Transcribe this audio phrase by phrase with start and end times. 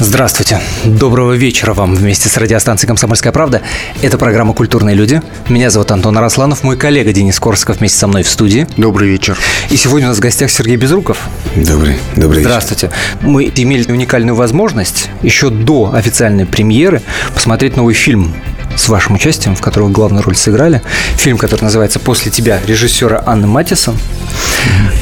[0.00, 0.60] Здравствуйте.
[0.84, 3.62] Доброго вечера вам вместе с радиостанцией «Комсомольская правда».
[4.00, 5.20] Это программа «Культурные люди».
[5.48, 8.68] Меня зовут Антон Арасланов, мой коллега Денис Корсков вместе со мной в студии.
[8.76, 9.36] Добрый вечер.
[9.70, 11.28] И сегодня у нас в гостях Сергей Безруков.
[11.56, 12.50] Добрый, добрый вечер.
[12.50, 12.90] Здравствуйте.
[13.22, 17.02] Мы имели уникальную возможность еще до официальной премьеры
[17.34, 18.36] посмотреть новый фильм
[18.76, 20.80] с вашим участием, в котором главную роль сыграли.
[21.16, 23.96] Фильм, который называется «После тебя» режиссера Анны Матисон.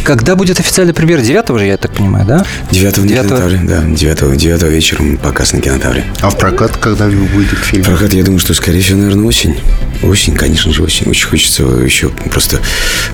[0.07, 1.21] Когда будет официальная премьера?
[1.21, 2.47] 9 же, я так понимаю, да?
[2.71, 3.83] 9 на кинотавре, да.
[3.83, 6.05] 9, 9 вечером показ на кинотавре.
[6.21, 7.83] А в прокат когда выйдет фильм?
[7.83, 9.57] В прокат, я думаю, что, скорее всего, наверное, осень.
[10.05, 11.11] Осень, конечно же, осень.
[11.11, 12.61] Очень хочется еще просто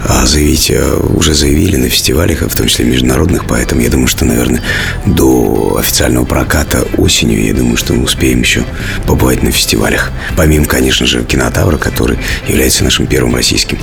[0.05, 4.27] а, заявить, а, уже заявили на фестивалях, в том числе международных, поэтому я думаю, что,
[4.27, 4.62] наверное,
[5.07, 8.65] до официального проката осенью, я думаю, что мы успеем еще
[9.07, 10.11] побывать на фестивалях.
[10.37, 13.78] Помимо, конечно же, кинотавра, который является нашим первым российским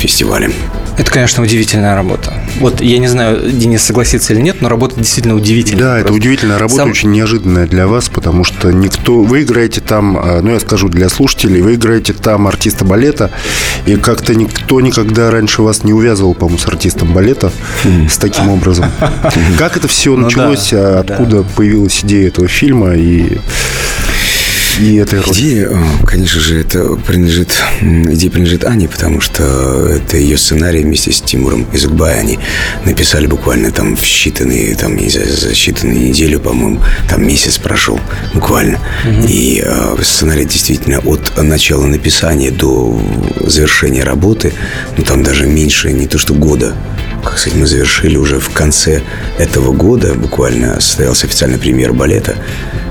[0.00, 0.52] фестивалем.
[0.98, 2.32] Это, конечно, удивительная работа.
[2.58, 5.82] Вот я не знаю, Денис согласится или нет, но работа действительно удивительная.
[5.82, 6.90] Да, это удивительная работа, Сам...
[6.90, 9.22] очень неожиданная для вас, потому что никто...
[9.22, 13.30] Вы играете там, а, ну, я скажу для слушателей, вы играете там артиста балета,
[13.86, 17.52] и как-то никто никогда раньше вас не увязывал, по-моему, с артистом балета
[18.10, 18.90] с таким образом.
[19.58, 23.38] Как это все ну началось, а откуда появилась идея этого фильма и
[24.80, 25.32] и этой роли?
[25.32, 29.42] Идея, э, конечно же, это принадлежит, идея принадлежит Ане, потому что
[29.86, 32.18] это ее сценарий вместе с Тимуром Изукбай.
[32.18, 32.38] Они
[32.84, 38.00] написали буквально там в считанные, там, не знаю, за считанные неделю, по-моему, там месяц прошел
[38.32, 38.78] буквально.
[39.04, 39.26] Угу.
[39.28, 43.00] И э, сценарий действительно от начала написания до
[43.44, 44.52] завершения работы,
[44.96, 46.74] ну, там даже меньше, не то что года,
[47.22, 49.02] как сказать, мы завершили уже в конце
[49.38, 52.36] этого года, буквально состоялся официальный премьер балета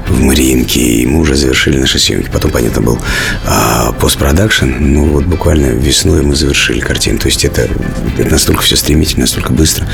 [0.10, 2.30] в Мариинке, и мы уже завершили наши съемки.
[2.32, 3.00] Потом, понятно, был
[3.46, 7.20] а, постпродакшн, ну вот буквально весной мы завершили картину.
[7.20, 7.70] То есть это,
[8.18, 9.88] это настолько все стремительно, настолько быстро.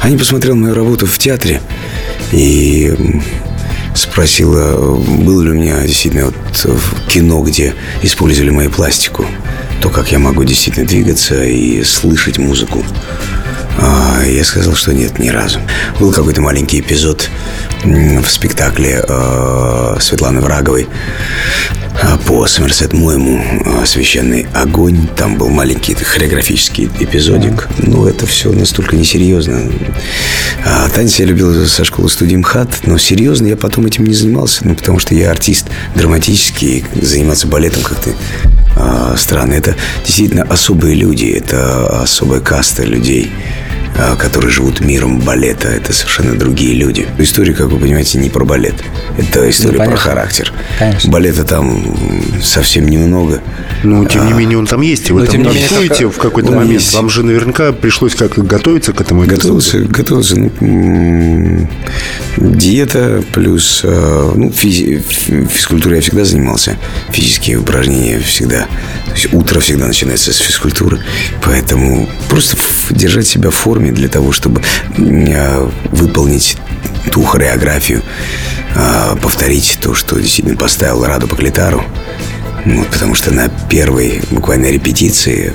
[0.00, 1.60] Они посмотрел мою работу в театре
[2.32, 2.94] и
[3.94, 6.36] спросила, было ли у меня действительно вот
[7.08, 9.26] кино, где использовали мою пластику,
[9.80, 12.84] то, как я могу действительно двигаться и слышать музыку.
[13.78, 15.60] А, я сказал, что нет, ни разу.
[15.98, 17.28] Был какой-то маленький эпизод
[17.84, 20.86] в спектакле э, Светланы Враговой
[22.00, 23.42] э, по Сомерсет моему
[23.84, 25.08] «Священный огонь».
[25.16, 27.68] Там был маленький хореографический эпизодик.
[27.78, 29.70] Но это все настолько несерьезно.
[30.64, 34.66] А танец я любил со школы студии МХАТ, но серьезно я потом этим не занимался,
[34.66, 35.66] ну, потому что я артист
[35.96, 38.10] драматический, заниматься балетом как-то
[38.76, 39.54] э, странно.
[39.54, 43.30] Это действительно особые люди, это особая каста людей.
[43.94, 45.68] А, которые живут миром балета.
[45.68, 47.06] Это совершенно другие люди.
[47.18, 48.74] История, как вы понимаете, не про балет.
[49.18, 50.52] Это история ну, про характер.
[50.78, 51.10] Конечно.
[51.10, 51.94] Балета там
[52.42, 53.42] совсем немного.
[53.82, 55.10] Ну, тем не а, менее, он там есть.
[55.10, 56.14] И вы Но, там танцуете как...
[56.14, 56.80] в какой-то момент.
[56.80, 56.94] Есть.
[56.94, 59.26] Вам же наверняка пришлось как-то готовиться к этому.
[59.26, 60.36] Готовился, готовился.
[60.38, 61.68] Ну,
[62.38, 65.02] диета плюс а, ну, физи...
[65.02, 66.78] физкультурой я всегда занимался.
[67.10, 68.62] Физические упражнения всегда.
[69.06, 71.00] То есть утро всегда начинается с физкультуры.
[71.44, 72.56] Поэтому просто
[72.90, 74.62] держать себя в форме форме для того, чтобы
[74.96, 76.56] э, выполнить
[77.10, 78.02] ту хореографию,
[78.74, 81.84] э, повторить то, что действительно поставил Раду Поклитару.
[82.64, 85.52] Вот, потому что на первой буквально репетиции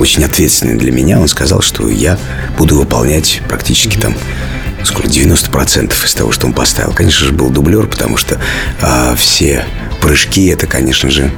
[0.00, 2.18] очень ответственный для меня, он сказал, что я
[2.58, 4.14] буду выполнять практически там
[4.84, 6.92] сколько 90% из того, что он поставил.
[6.92, 8.40] Конечно же, был дублер, потому что
[8.80, 9.64] а, все
[10.00, 11.30] прыжки это, конечно же,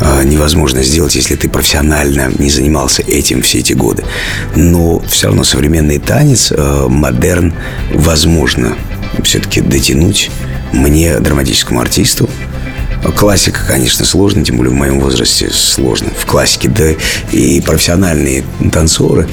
[0.00, 4.04] а, невозможно сделать, если ты профессионально не занимался этим все эти годы.
[4.56, 7.54] Но все равно современный танец, а, модерн,
[7.94, 8.76] возможно
[9.22, 10.30] все-таки дотянуть
[10.72, 12.28] мне, драматическому артисту,
[13.16, 16.10] Классика, конечно, сложно, тем более в моем возрасте сложно.
[16.18, 16.90] В классике, да
[17.32, 19.26] и профессиональные танцоры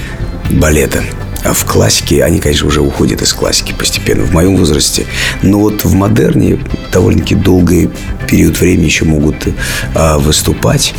[0.50, 1.04] балета–
[1.44, 5.06] а в классике, они, конечно, уже уходят из классики постепенно в моем возрасте.
[5.42, 6.60] Но вот в модерне
[6.92, 7.90] довольно-таки долгий
[8.28, 9.48] период времени еще могут
[9.96, 10.94] а, выступать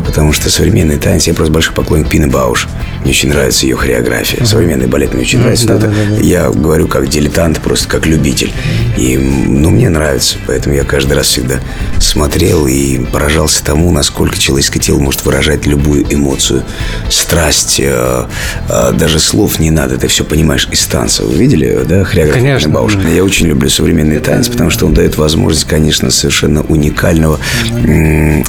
[0.00, 2.68] потому что современный танец, я просто большой поклонник Пины Бауш.
[3.02, 4.44] Мне очень нравится ее хореография.
[4.44, 5.66] Современный балет мне очень нравится.
[5.66, 6.22] Да, да, да, да.
[6.22, 8.52] Я говорю как дилетант, просто как любитель.
[8.96, 10.38] И, ну, мне нравится.
[10.46, 11.60] Поэтому я каждый раз всегда
[12.00, 16.62] смотрел и поражался тому, насколько человеческое тело может выражать любую эмоцию.
[17.10, 17.80] Страсть.
[17.80, 18.26] Э,
[18.68, 19.98] э, даже слов не надо.
[19.98, 21.24] Ты все понимаешь из танца.
[21.24, 22.68] Вы видели, да, хореографию Конечно.
[22.68, 22.96] Пины Бауш?
[23.14, 27.38] Я очень люблю современный танец, потому что он дает возможность, конечно, совершенно уникального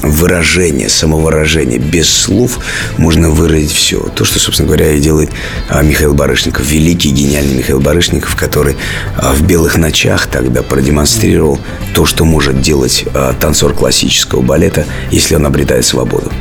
[0.03, 1.79] выражения самого выражение.
[1.79, 2.59] Без слов
[2.97, 3.99] можно выразить все.
[4.15, 5.31] То, что, собственно говоря, и делает
[5.69, 6.65] а, Михаил Барышников.
[6.65, 8.75] Великий, гениальный Михаил Барышников, который
[9.17, 11.59] а, в «Белых ночах» тогда продемонстрировал
[11.93, 16.31] то, что может делать э, танцор классического балета, если он обретает свободу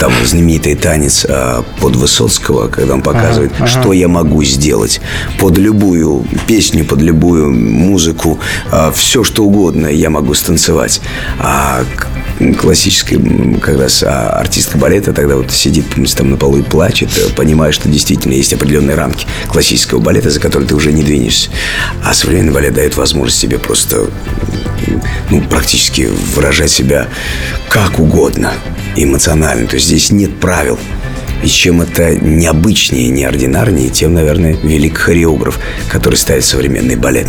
[0.00, 3.80] там знаменитый танец а, под Высоцкого, когда он показывает, ага, ага.
[3.80, 4.98] что я могу сделать
[5.38, 8.40] под любую песню, под любую музыку,
[8.72, 11.02] а, все что угодно я могу станцевать.
[11.38, 11.84] А
[12.58, 13.18] классической,
[13.60, 15.84] как раз а, артистка балета тогда вот сидит
[16.16, 20.66] там на полу и плачет, понимая, что действительно есть определенные рамки классического балета, за которые
[20.66, 21.50] ты уже не двинешься.
[22.02, 24.06] А современный балет дает возможность себе просто
[25.28, 27.08] ну, практически выражать себя
[27.68, 28.54] как угодно,
[28.96, 29.66] эмоционально.
[29.66, 30.78] То есть здесь нет правил.
[31.42, 35.58] И чем это необычнее, неординарнее, тем, наверное, велик хореограф,
[35.88, 37.28] который ставит современный балет.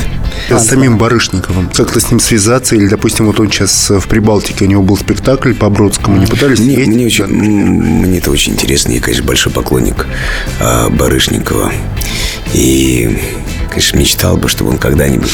[0.49, 1.69] С самим Барышниковым.
[1.73, 2.75] Как-то с ним связаться?
[2.75, 6.17] Или, допустим, вот он сейчас в Прибалтике, у него был спектакль по Бродскому.
[6.17, 8.91] Не пытались мне, мне, очень, мне это очень интересно.
[8.91, 10.05] Я, конечно, большой поклонник
[10.59, 11.71] а, Барышникова.
[12.53, 13.17] И
[13.71, 15.31] конечно, мечтал бы, чтобы он когда-нибудь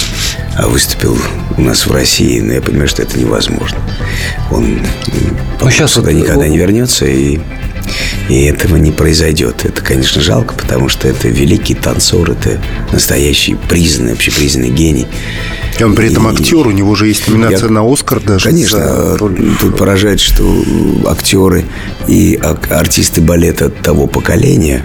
[0.55, 1.17] а, выступил
[1.57, 3.77] у нас в России, но я понимаю, что это невозможно.
[4.51, 4.79] Он
[5.59, 7.39] ну, сейчас сюда никогда не вернется, и,
[8.29, 9.65] и этого не произойдет.
[9.65, 12.61] Это, конечно, жалко, потому что это великий танцор, это
[12.91, 15.07] настоящий признанный, общепризнанный гений.
[15.79, 18.45] И он при этом актер, у него же есть номинация я, на Оскар даже.
[18.45, 20.43] Конечно, тут поражает, что
[21.07, 21.65] актеры
[22.07, 22.39] и
[22.69, 24.83] артисты балета того поколения,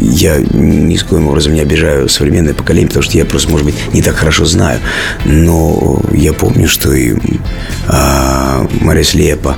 [0.00, 3.76] я ни с коим образом не обижаю современное поколение, потому что я просто, может быть,
[3.92, 4.80] не так хорошо знаю,
[5.24, 7.14] но я помню, что и
[7.86, 9.56] а, Марис Лепа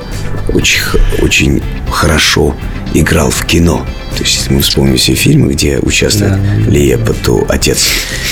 [0.53, 0.81] очень,
[1.23, 2.55] очень хорошо
[2.95, 3.87] играл в кино.
[4.17, 6.71] То есть, если мы вспомним все фильмы, где участвует да.
[6.71, 7.87] Лепа, то отец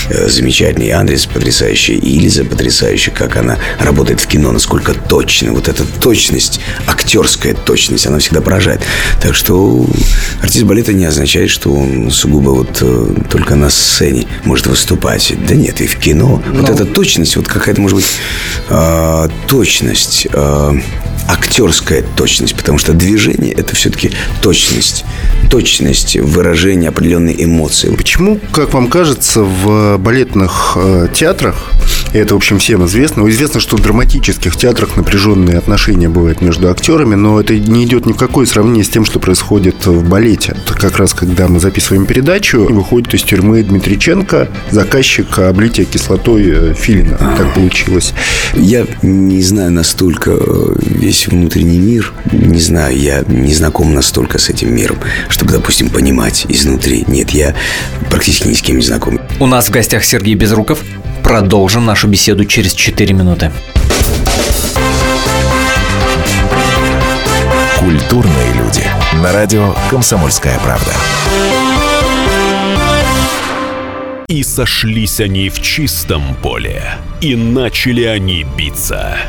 [0.09, 5.53] э, замечательный, Андрес потрясающий, Ильза потрясающая, как она работает в кино, насколько точно.
[5.53, 8.81] Вот эта точность, актерская точность, она всегда поражает.
[9.21, 9.87] Так что
[10.41, 15.35] артист балета не означает, что он сугубо вот э, только на сцене может выступать.
[15.47, 16.43] Да нет, и в кино.
[16.51, 16.61] Но...
[16.61, 18.07] Вот эта точность, вот какая-то, может быть,
[18.71, 20.73] э, точность, э,
[21.29, 24.13] актерская точность, потому что движение– это все-таки
[24.43, 25.05] точность
[25.51, 27.95] точность выражения определенной эмоции.
[27.95, 31.71] Почему, как вам кажется, в балетных э, театрах,
[32.13, 36.41] и это, в общем, всем известно, ну, известно, что в драматических театрах напряженные отношения бывают
[36.41, 40.09] между актерами, но это не идет ни в какое сравнение с тем, что происходит в
[40.09, 40.57] балете.
[40.57, 46.75] Это как раз, когда мы записываем передачу, выходит из тюрьмы Дмитриченко, заказчик облития кислотой э,
[46.75, 47.17] Филина.
[47.37, 48.13] Так получилось.
[48.55, 50.77] Я не знаю настолько э,
[51.15, 56.45] весь внутренний мир, не знаю, я не знаком настолько с этим миром, чтобы, допустим, понимать
[56.49, 57.05] изнутри.
[57.07, 57.55] Нет, я
[58.11, 59.21] практически ни с кем не знаком.
[59.39, 60.81] У нас в гостях Сергей Безруков.
[61.23, 63.53] Продолжим нашу беседу через 4 минуты.
[67.79, 68.83] Культурные люди.
[69.23, 70.93] На радио «Комсомольская правда».
[74.27, 76.83] И сошлись они в чистом поле,
[77.21, 79.17] и начали они биться–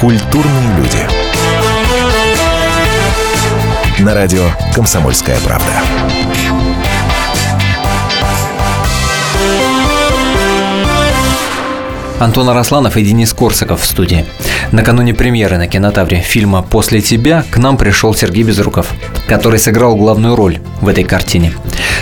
[0.00, 1.06] Культурные люди.
[3.98, 5.66] На радио «Комсомольская правда».
[12.18, 14.24] Антон Арасланов и Денис Корсаков в студии.
[14.72, 18.94] Накануне премьеры на кинотавре фильма «После тебя» к нам пришел Сергей Безруков,
[19.28, 21.52] который сыграл главную роль в этой картине.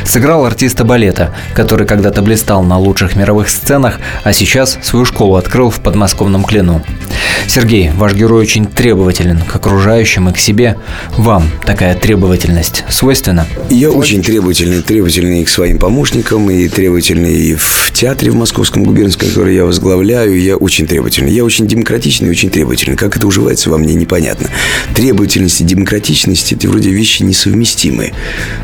[0.05, 5.71] Сыграл артиста балета, который когда-то блистал на лучших мировых сценах, а сейчас свою школу открыл
[5.71, 6.83] в подмосковном Клену.
[7.47, 10.77] Сергей, ваш герой очень требователен к окружающим и к себе.
[11.17, 13.47] Вам такая требовательность свойственна?
[13.71, 18.85] Я очень требовательный, требовательный и к своим помощникам, и требовательный и в театре в Московском
[18.85, 20.41] губернском, который я возглавляю.
[20.41, 21.33] Я очень требовательный.
[21.33, 22.97] Я очень демократичный и очень требовательный.
[22.97, 24.49] Как это уживается во мне, непонятно.
[24.95, 28.13] Требовательность и демократичность– это вроде вещи несовместимые.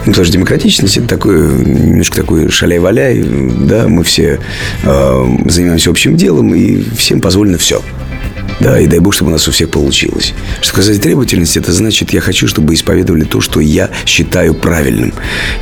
[0.00, 4.40] Ну, потому что демократичность– это такое, немножко такой шаляй-валяй, да, мы все
[4.82, 7.80] э, занимаемся общим делом, и всем позволено все.
[8.60, 10.32] Да, и дай бог, чтобы у нас у всех получилось.
[10.60, 15.12] Что сказать требовательность, это значит, я хочу, чтобы исповедовали то, что я считаю правильным.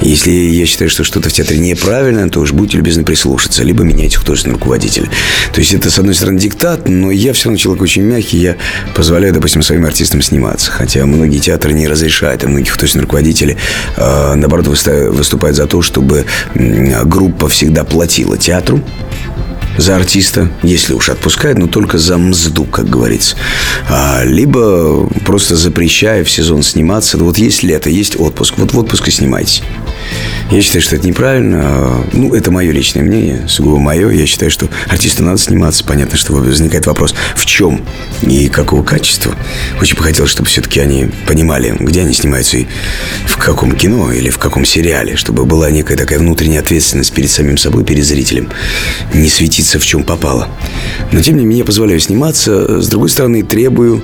[0.01, 4.19] Если я считаю, что что-то в театре неправильно, то уж будьте любезны прислушаться, либо меняйте
[4.19, 5.09] художественного руководителя.
[5.53, 8.57] То есть это, с одной стороны, диктат, но я все равно человек очень мягкий, я
[8.95, 10.71] позволяю, допустим, своим артистам сниматься.
[10.71, 13.57] Хотя многие театры не разрешают, а многие художественные руководители,
[13.97, 18.83] э, наоборот, выступают за то, чтобы группа всегда платила театру,
[19.79, 23.37] за артиста, если уж отпускает, но только за мзду, как говорится.
[23.89, 27.19] А, либо просто запрещая в сезон сниматься.
[27.19, 28.55] Вот есть лето, есть отпуск.
[28.57, 29.63] Вот в отпуск и снимайтесь.
[30.51, 32.05] Я считаю, что это неправильно.
[32.13, 34.11] Ну, это мое личное мнение, сугубо мое.
[34.11, 35.83] Я считаю, что артисту надо сниматься.
[35.85, 37.83] Понятно, что возникает вопрос, в чем
[38.21, 39.35] и какого качества.
[39.81, 42.67] Очень бы хотелось, чтобы все-таки они понимали, где они снимаются и
[43.27, 47.57] в каком кино или в каком сериале, чтобы была некая такая внутренняя ответственность перед самим
[47.57, 48.51] собой, перед зрителем.
[49.15, 49.31] Не
[49.63, 50.49] светиться в чем попало.
[51.13, 52.81] Но, тем не менее, позволяю сниматься.
[52.81, 54.03] С другой стороны, требую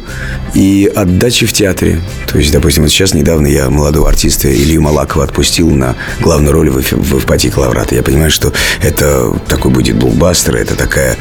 [0.55, 2.01] и отдачи в театре.
[2.31, 6.71] То есть, допустим, вот сейчас недавно я молодого артиста Илью Малакова отпустил на главную роль
[6.71, 7.95] в, в «Эвпатии Калаврата».
[7.95, 11.17] Я понимаю, что это такой будет блокбастер, это такая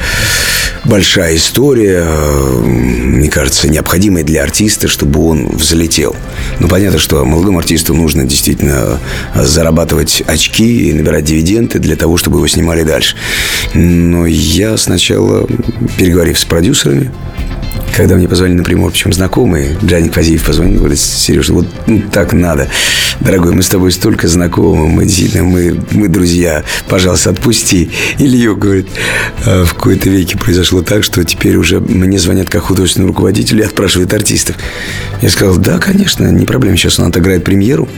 [0.84, 6.14] большая история, мне кажется, необходимая для артиста, чтобы он взлетел.
[6.60, 8.98] Ну, понятно, что молодому артисту нужно действительно
[9.34, 13.16] зарабатывать очки и набирать дивиденды для того, чтобы его снимали дальше.
[13.74, 15.46] Но я сначала,
[15.96, 17.10] переговорив с продюсерами,
[17.96, 22.68] когда мне позвонили напрямую, причем знакомые, Джаник Фазиев позвонил, говорит, Сережа, вот ну, так надо.
[23.20, 27.90] Дорогой, мы с тобой столько знакомы, мы действительно, мы, мы друзья, пожалуйста, отпусти.
[28.18, 28.88] Илью, говорит,
[29.44, 33.66] «А в какой-то веке произошло так, что теперь уже мне звонят как художественному руководителю и
[33.66, 34.56] отпрашивают артистов.
[35.20, 37.88] Я сказал, да, конечно, не проблема, сейчас он отыграет премьеру,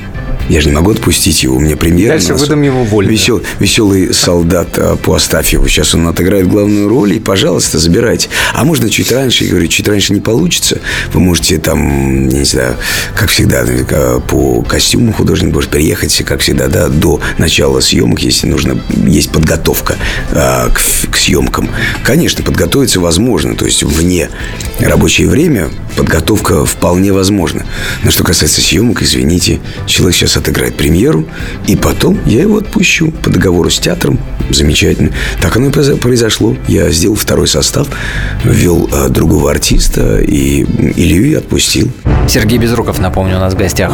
[0.51, 1.57] я же не могу отпустить его.
[1.57, 2.15] У меня премьера.
[2.15, 3.09] Дальше выдам ему волю.
[3.09, 5.69] Весел, веселый солдат а, по Астафьеву.
[5.69, 7.15] Сейчас он отыграет главную роль.
[7.15, 8.29] И, пожалуйста, забирайте.
[8.53, 9.45] А можно чуть раньше?
[9.45, 10.81] Я говорю, чуть раньше не получится.
[11.13, 12.77] Вы можете там, не знаю,
[13.15, 13.65] как всегда,
[14.29, 19.97] по костюму художник может приехать, как всегда, да, до начала съемок, если нужно, есть подготовка
[20.33, 21.71] а, к, к съемкам.
[22.05, 23.55] Конечно, подготовиться возможно.
[23.55, 24.31] То есть, вне
[24.81, 27.67] рабочее время подготовка вполне возможна.
[28.03, 31.27] Но что касается съемок, извините, человек сейчас отыграет премьеру,
[31.67, 34.19] и потом я его отпущу по договору с театром.
[34.51, 35.13] Замечательно.
[35.41, 36.57] Так оно и произошло.
[36.67, 37.89] Я сделал второй состав,
[38.45, 40.63] ввел э, другого артиста, и
[40.97, 41.91] Илью я отпустил.
[42.29, 43.93] Сергей Безруков, напомню, у нас в гостях.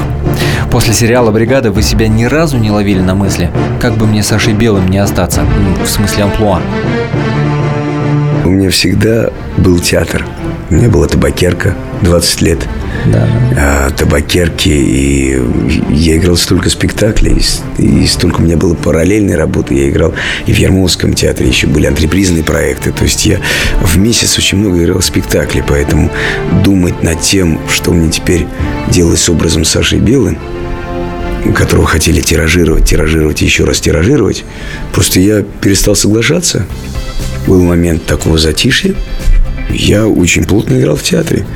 [0.70, 4.52] После сериала «Бригада» вы себя ни разу не ловили на мысли, как бы мне Сашей
[4.52, 5.44] Белым не остаться,
[5.84, 6.60] в смысле амплуа?
[8.44, 10.26] У меня всегда был театр.
[10.70, 12.58] У меня была табакерка 20 лет.
[13.06, 13.28] Да.
[13.56, 14.68] А, табакерки.
[14.68, 15.40] И
[15.90, 17.42] я играл столько спектаклей.
[17.78, 19.74] И столько у меня было параллельной работы.
[19.74, 20.14] Я играл
[20.46, 21.48] и в Ярмолском театре.
[21.48, 22.92] Еще были антрепризные проекты.
[22.92, 23.40] То есть я
[23.82, 25.62] в месяц очень много играл спектаклей.
[25.66, 26.10] Поэтому
[26.64, 28.46] думать над тем, что мне теперь
[28.90, 30.38] делать с образом Саши Белым,
[31.54, 34.44] которого хотели тиражировать, тиражировать и еще раз тиражировать,
[34.92, 36.66] просто я перестал соглашаться.
[37.46, 38.94] Был момент такого затишья.
[39.70, 41.46] Я очень плотно играл в театре.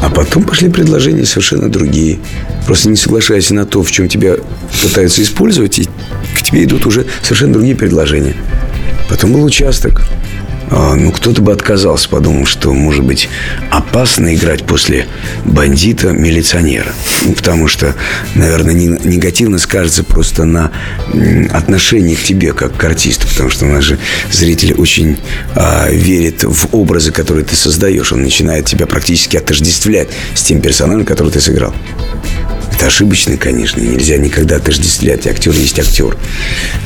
[0.00, 2.18] А потом пошли предложения совершенно другие.
[2.66, 4.36] Просто не соглашаясь на то, в чем тебя
[4.82, 5.88] пытаются использовать, и
[6.36, 8.34] к тебе идут уже совершенно другие предложения.
[9.08, 10.02] Потом был участок.
[10.70, 13.28] А, ну, кто-то бы отказался, подумал, что, может быть,
[13.70, 15.06] опасно играть после
[15.44, 16.92] бандита-милиционера.
[17.22, 17.94] Ну, потому что,
[18.34, 20.70] наверное, негативно скажется просто на
[21.52, 23.26] отношении к тебе, как к артисту.
[23.28, 23.98] Потому что же
[24.30, 25.18] зрители очень
[25.54, 28.12] а, верят в образы, которые ты создаешь.
[28.12, 31.74] Он начинает тебя практически отождествлять с тем персонажем, который ты сыграл.
[32.80, 33.78] Это ошибочно, конечно.
[33.82, 35.26] Нельзя никогда отождествлять.
[35.26, 36.16] Актер есть актер.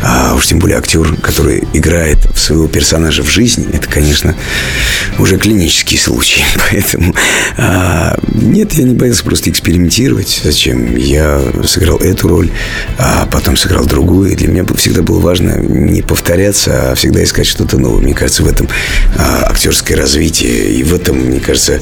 [0.03, 4.35] А уж тем более актер, который играет своего персонажа в жизни, это, конечно,
[5.21, 6.43] уже клинический случай.
[6.69, 7.15] Поэтому
[7.57, 10.41] а, нет, я не боялся просто экспериментировать.
[10.43, 10.97] Зачем?
[10.97, 12.51] Я сыграл эту роль,
[12.99, 14.33] а потом сыграл другую.
[14.33, 18.03] И для меня всегда было важно не повторяться, а всегда искать что-то новое.
[18.03, 18.69] Мне кажется, в этом
[19.17, 21.81] а, актерское развитие и в этом, мне кажется,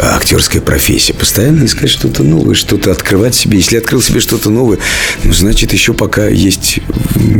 [0.00, 1.14] актерская профессия.
[1.14, 3.58] Постоянно искать что-то новое, что-то открывать себе.
[3.58, 4.78] Если открыл себе что-то новое,
[5.22, 6.80] ну, значит, еще пока есть,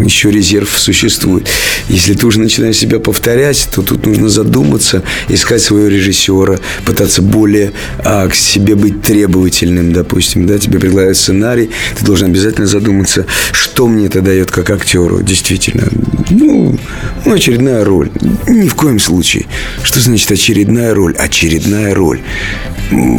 [0.04, 1.48] еще резерв существует.
[1.88, 7.72] Если ты уже начинаешь себя повторять, то тут нужно задуматься, искать своего режиссера, пытаться более
[7.98, 13.86] а, к себе быть требовательным, допустим, да, тебе предлагают сценарий, ты должен обязательно задуматься, что
[13.86, 15.88] мне это дает как актеру, действительно.
[16.30, 16.78] Ну,
[17.24, 18.10] ну, очередная роль.
[18.48, 19.46] Ни в коем случае.
[19.82, 21.14] Что значит очередная роль?
[21.16, 22.20] Очередная роль.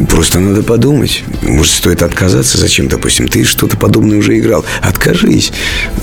[0.10, 1.24] Просто надо подумать.
[1.42, 2.58] Может, стоит отказаться?
[2.58, 4.64] Зачем, допустим, ты что-то подобное уже играл?
[4.82, 5.52] Откажись.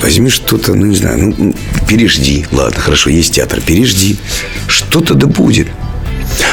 [0.00, 1.54] Возьми что-то, ну, не знаю, ну,
[1.88, 2.46] пережди.
[2.50, 4.18] Ладно, хорошо, есть театр, пережди.
[4.66, 5.68] Что-то да будет.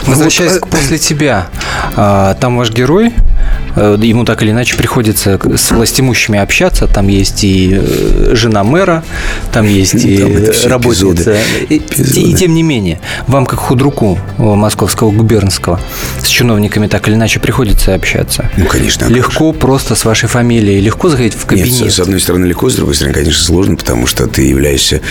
[0.03, 1.49] Возвращаясь вот, к после тебя,
[1.95, 3.28] а, там ваш герой Э,
[3.75, 6.88] ему так или иначе приходится с властимущими общаться.
[6.88, 9.03] Там есть и э, жена мэра,
[9.51, 10.23] там есть и
[10.65, 11.38] работница.
[11.69, 15.79] И, и тем не менее, вам как худруку московского губернского
[16.21, 18.49] с чиновниками так или иначе приходится общаться.
[18.57, 19.05] Ну, конечно.
[19.05, 21.81] Легко просто с вашей фамилией, легко заходить в кабинет.
[21.81, 25.01] Нет, с одной стороны легко, с другой стороны, конечно, сложно, потому что ты являешься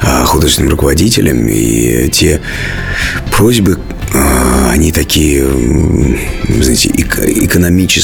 [0.00, 2.40] а, художественным руководителем, и те
[3.30, 3.78] просьбы,
[4.14, 5.46] а, они такие,
[6.48, 6.90] знаете,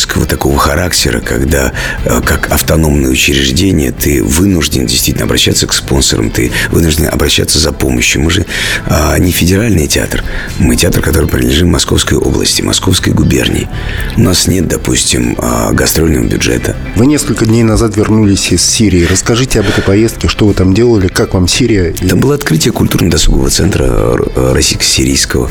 [0.04, 1.73] экономического такого характера, когда
[2.04, 8.23] а, как автономное учреждение ты вынужден действительно обращаться к спонсорам, ты вынужден обращаться за помощью.
[8.23, 8.46] Мы же
[8.87, 10.23] а, не федеральный театр,
[10.58, 13.68] мы театр, который принадлежит Московской области, Московской губернии.
[14.16, 15.37] У нас нет, допустим,
[15.73, 16.76] гастрольного бюджета.
[16.96, 19.06] Вы несколько дней назад вернулись из Сирии.
[19.11, 21.92] Расскажите об этой поездке, что вы там делали, как вам Сирия?
[21.92, 24.16] Там было открытие культурно-досугового центра
[24.52, 25.50] российско-сирийского.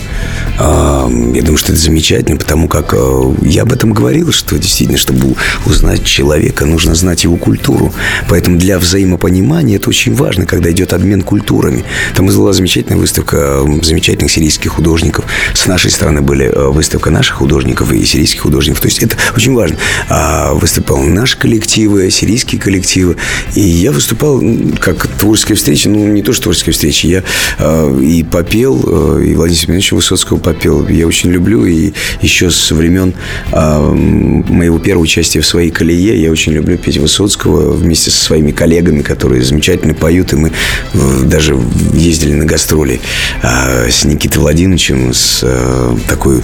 [0.60, 5.36] Я думаю, что это замечательно, потому как э, я об этом говорил, что действительно, чтобы
[5.66, 7.94] узнать человека, нужно знать его культуру.
[8.30, 11.84] Поэтому для взаимопонимания это очень важно, когда идет обмен культурами.
[12.16, 15.26] Там была замечательная выставка замечательных сирийских художников.
[15.54, 18.82] С нашей стороны были э, выставка наших художников и сирийских художников.
[18.82, 19.78] То есть это очень важно.
[20.10, 23.18] А выступал наши коллективы, сирийские коллективы.
[23.56, 24.42] И я выступал
[24.80, 27.24] как творческая встреча, ну, не то, что творческая встреча, я
[27.60, 30.88] э, и попел, и Владимир Семеновича Высоцкого попел.
[30.88, 33.14] Я очень люблю, и еще со времен
[33.52, 38.52] э, моего первого участия в своей колее я очень люблю петь Высоцкого вместе со своими
[38.52, 40.52] коллегами, которые замечательно поют, и мы
[40.94, 41.58] э, даже
[41.94, 43.00] ездили на гастроли
[43.42, 46.42] э, с Никитой Владимировичем, с э, такой,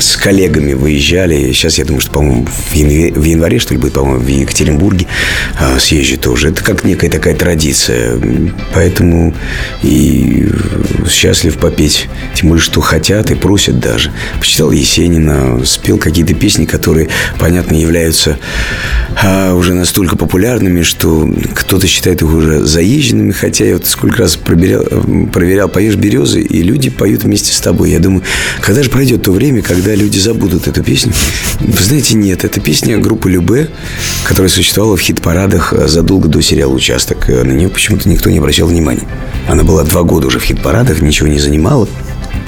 [0.00, 1.52] с коллегами выезжали.
[1.52, 5.06] Сейчас, я думаю, что, по-моему, в январе, в январе, что ли, будет, по-моему, в Екатеринбурге
[5.58, 6.48] э, съезжу тоже.
[6.48, 8.18] Это как некая такая традиция.
[8.74, 9.34] Поэтому
[9.82, 10.48] и
[11.08, 12.08] счастлив попеть.
[12.34, 14.12] Тем более, что хотят и просят даже.
[14.38, 18.38] Почитал Есенина, спел какие-то песни, которые, понятно, являются
[19.22, 24.36] а, уже настолько популярными, что кто-то считает их уже заезженными, хотя я вот сколько раз
[24.36, 24.84] проверял,
[25.32, 27.90] проверял «Поешь березы», и люди поют вместе с тобой.
[27.90, 28.22] Я думаю,
[28.60, 31.12] когда же пройдет то время, когда люди забудут эту песню?
[31.60, 33.68] Вы знаете, нет, это песня группы Любе,
[34.24, 37.28] которая существовала в хит-парадах задолго до сериала «Участок».
[37.28, 39.06] На нее почему-то никто не обращал внимания.
[39.48, 41.88] Она была два года уже в хит-парадах, ничего не занимала.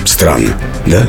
[0.05, 1.09] Странно, да?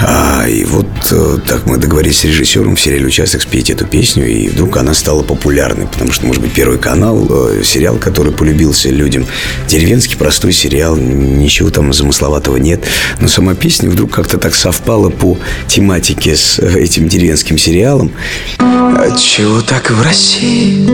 [0.00, 4.26] А, и вот э, так мы договорились с режиссером в сериале «Участок» спеть эту песню,
[4.26, 8.90] и вдруг она стала популярной, потому что, может быть, Первый канал, э, сериал, который полюбился
[8.90, 9.26] людям,
[9.68, 12.84] деревенский простой сериал, ничего там замысловатого нет,
[13.20, 18.12] но сама песня вдруг как-то так совпала по тематике с э, этим деревенским сериалом.
[18.58, 20.86] Отчего так в России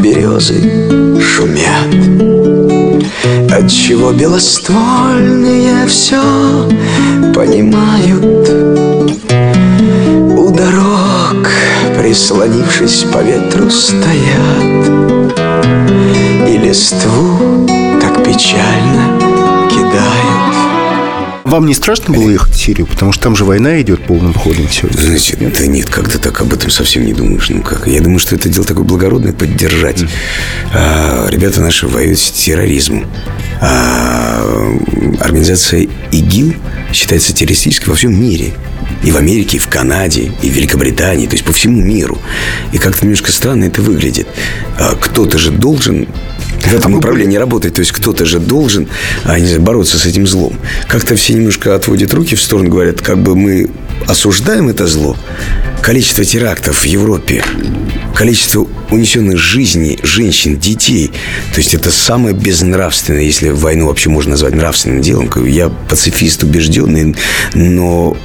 [0.00, 2.43] березы шумят?
[3.50, 6.20] Отчего белоствольные все
[7.34, 8.48] понимают?
[10.38, 11.48] У дорог,
[11.98, 15.38] прислонившись по ветру, стоят.
[16.48, 17.66] И листву
[18.00, 19.18] так печально
[19.68, 20.43] кидают
[21.44, 22.86] вам не страшно было ехать в Сирию?
[22.86, 24.88] Потому что там же война идет полным ходом все.
[24.90, 25.56] Знаете, нет?
[25.58, 27.48] да нет, как то так об этом совсем не думаешь.
[27.50, 27.86] Ну как?
[27.86, 30.02] Я думаю, что это дело такое благородное поддержать.
[30.02, 30.08] Mm.
[30.72, 33.06] А, ребята наши воюют с терроризмом.
[33.66, 34.44] А,
[35.20, 36.54] организация ИГИЛ
[36.92, 38.52] считается террористической во всем мире.
[39.02, 42.18] И в Америке, и в Канаде, и в Великобритании, то есть по всему миру.
[42.72, 44.26] И как-то немножко странно это выглядит.
[44.78, 46.06] А, кто-то же должен
[46.62, 47.74] в этом направлении работать.
[47.74, 48.88] То есть кто-то же должен
[49.24, 50.58] а, не знаю, бороться с этим злом.
[50.86, 53.70] Как-то все немножко отводят руки в сторону, говорят, как бы мы
[54.06, 55.16] осуждаем это зло.
[55.82, 57.42] Количество терактов в Европе,
[58.14, 61.10] количество унесенных жизней женщин, детей.
[61.52, 65.30] То есть это самое безнравственное, если войну вообще можно назвать нравственным делом.
[65.46, 67.16] Я пацифист убежденный,
[67.54, 68.16] но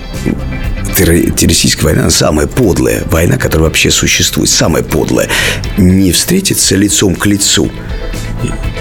[0.95, 5.28] террористическая война самая подлая война, которая вообще существует, самая подлая.
[5.78, 7.71] Не встретиться лицом к лицу–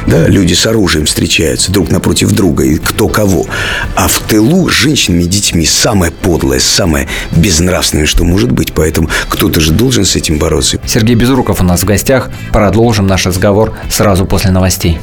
[0.08, 3.46] да, люди с оружием встречаются друг напротив друга, и кто кого.
[3.94, 8.72] А в тылу с женщинами и детьми самое подлое, самое безнравственное, что может быть.
[8.72, 10.78] Поэтому кто-то же должен с этим бороться.
[10.86, 12.30] Сергей Безруков у нас в гостях.
[12.52, 14.98] Продолжим наш разговор сразу после новостей.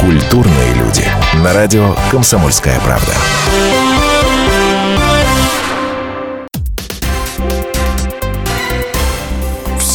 [0.00, 1.04] Культурные люди.
[1.42, 3.12] На радио «Комсомольская правда».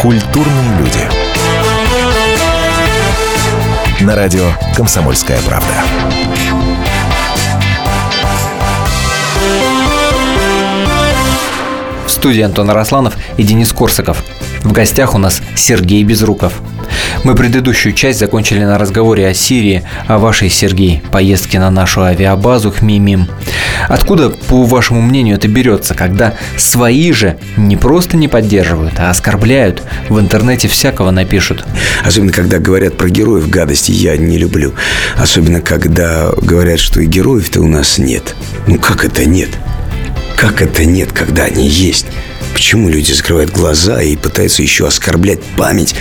[0.00, 1.00] Культурные люди.
[4.02, 5.74] На радио «Комсомольская правда».
[12.06, 14.24] В студии Антон Арасланов и Денис Корсаков.
[14.62, 16.54] В гостях у нас Сергей Безруков.
[17.22, 22.70] Мы предыдущую часть закончили на разговоре о Сирии, о вашей, Сергей, поездке на нашу авиабазу
[22.70, 23.28] Хмимим.
[23.88, 29.82] Откуда, по вашему мнению, это берется, когда свои же не просто не поддерживают, а оскорбляют,
[30.08, 31.66] в интернете всякого напишут?
[32.02, 34.72] Особенно, когда говорят про героев гадости, я не люблю.
[35.16, 38.34] Особенно, когда говорят, что и героев-то у нас нет.
[38.66, 39.50] Ну как это нет?
[40.36, 42.06] Как это нет, когда они есть?
[42.54, 45.94] Почему люди закрывают глаза и пытаются еще оскорблять память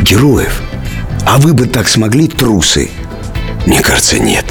[0.00, 0.62] героев?
[1.26, 2.90] А вы бы так смогли, трусы?
[3.66, 4.44] Мне кажется, нет.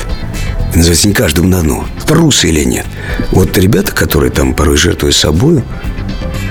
[0.70, 1.86] Это называется не каждому дано.
[2.08, 2.86] Трусы или нет.
[3.32, 5.64] Вот ребята, которые там порой жертвуют собой,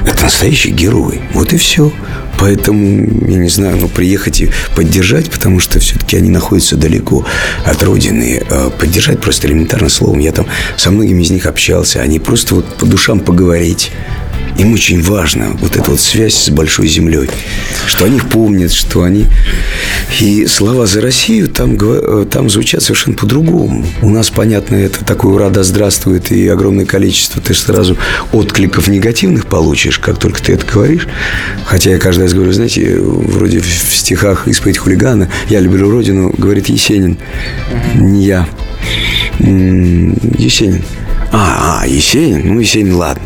[0.07, 1.21] это настоящие герои.
[1.35, 1.93] Вот и все.
[2.39, 7.25] Поэтому, я не знаю, ну, приехать и поддержать, потому что все-таки они находятся далеко
[7.65, 8.43] от родины.
[8.51, 10.19] А поддержать просто элементарно словом.
[10.19, 12.01] Я там со многими из них общался.
[12.01, 13.93] Они просто вот по душам поговорить.
[14.59, 17.31] Им очень важно вот эта вот связь с большой землей,
[17.87, 19.27] что они помнят, что они...
[20.21, 23.85] И слова за Россию там, э, там звучат совершенно по-другому.
[24.03, 27.41] У нас, понятно, это такой «Ура, да здравствует» и огромное количество.
[27.41, 27.97] Ты сразу
[28.33, 31.09] откликов негативных получишь, как только ты это говоришь.
[31.65, 36.69] Хотя я каждый раз говорю, знаете, вроде в стихах «Исповедь хулигана» «Я люблю Родину» говорит
[36.69, 37.19] Есенин,
[37.95, 38.49] не я.
[39.39, 40.83] Есенин.
[41.31, 42.55] А, а, Есенин?
[42.55, 43.23] Ну, Есенин, ладно.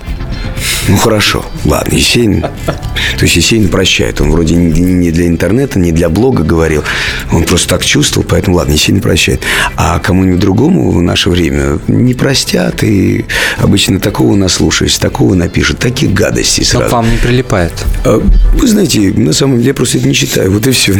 [0.88, 2.42] Ну хорошо, ладно, Есенин.
[2.42, 4.20] То есть Есенин прощает.
[4.20, 6.84] Он вроде не для интернета, не для блога говорил.
[7.32, 9.42] Он просто так чувствовал, поэтому ладно, Есенин прощает.
[9.76, 12.84] А кому-нибудь другому в наше время не простят.
[12.84, 13.24] И
[13.58, 16.84] обычно такого наслушаюсь, такого напишут, таких гадостей сразу.
[16.84, 17.72] Но к вам не прилипает.
[18.04, 18.22] А,
[18.52, 20.52] вы знаете, на самом деле я просто это не читаю.
[20.52, 20.92] Вот и все.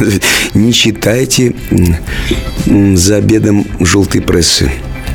[0.55, 1.55] Не читайте
[2.66, 4.70] за обедом желтой прессы.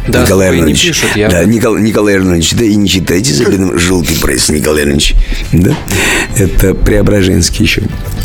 [0.07, 0.87] Да, Николай Арнольдович.
[0.87, 1.29] Пишут, я...
[1.29, 3.45] Да, Николай, Николай Арнольдович, да и не читайте за
[3.77, 5.15] желтый пресс, Николай Арнольдович.
[5.51, 5.75] Да?
[6.37, 7.83] Это Преображенский еще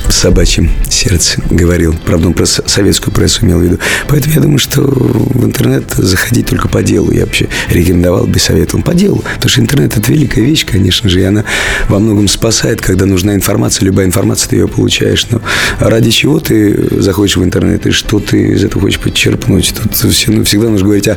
[0.09, 1.95] в собачьем сердце говорил.
[2.05, 3.79] Правда, он про советскую прессу имел в виду.
[4.09, 7.13] Поэтому я думаю, что в интернет заходить только по делу.
[7.13, 9.23] Я вообще рекомендовал бы, советовал по делу.
[9.35, 11.45] Потому что интернет– это великая вещь, конечно же, и она
[11.89, 13.85] во многом спасает, когда нужна информация.
[13.85, 15.27] Любая информация, ты ее получаешь.
[15.31, 15.41] Но
[15.81, 19.75] ради чего ты заходишь в интернет и что ты из этого хочешь подчерпнуть?
[19.75, 19.93] Тут
[20.29, 21.17] ну, всегда нужно говорить о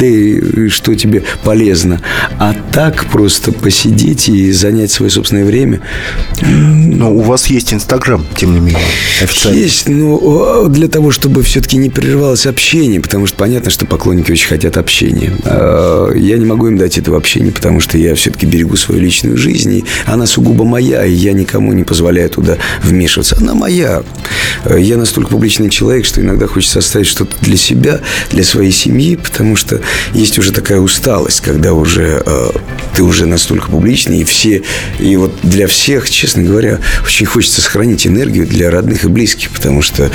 [0.00, 2.00] И что тебе полезно.
[2.38, 5.80] А так просто посидеть и занять свое собственное время.
[6.40, 8.82] Но у вас есть Инстаграм тем не менее,
[9.22, 9.58] официально.
[9.58, 14.48] Есть, но для того, чтобы все-таки не прерывалось общение, потому что понятно, что поклонники очень
[14.48, 15.32] хотят общения.
[15.44, 19.36] А, я не могу им дать этого общения, потому что я все-таки берегу свою личную
[19.36, 23.36] жизнь, и она сугубо моя, и я никому не позволяю туда вмешиваться.
[23.40, 24.02] Она моя.
[24.68, 28.00] Я настолько публичный человек, что иногда хочется оставить что-то для себя,
[28.30, 29.80] для своей семьи, потому что
[30.14, 32.50] есть уже такая усталость, когда уже э,
[32.94, 34.62] ты уже настолько публичный, и все,
[34.98, 39.82] и вот для всех, честно говоря, очень хочется сохранить энергию для родных и близких, потому
[39.82, 40.10] что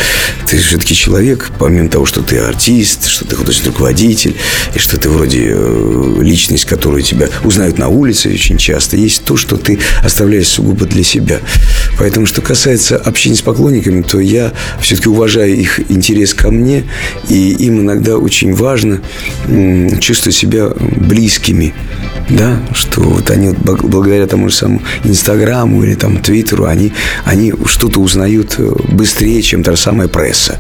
[0.48, 4.36] ты все-таки человек, помимо того, что ты артист, что ты художественный руководитель,
[4.76, 9.38] и что ты вроде э, личность, которую тебя узнают на улице очень часто, есть то,
[9.38, 11.40] что ты оставляешь сугубо для себя.
[11.98, 16.84] Поэтому, что касается общения с поклонниками, то я все-таки уважаю их интерес ко мне,
[17.30, 19.02] и им иногда очень важно
[20.00, 21.74] чувствовать себя близкими,
[22.30, 26.94] да, что вот они благодаря тому же самому Инстаграму или там Твиттеру, они,
[27.26, 30.60] они что-то узнают э, быстрее, чем та же самая пресса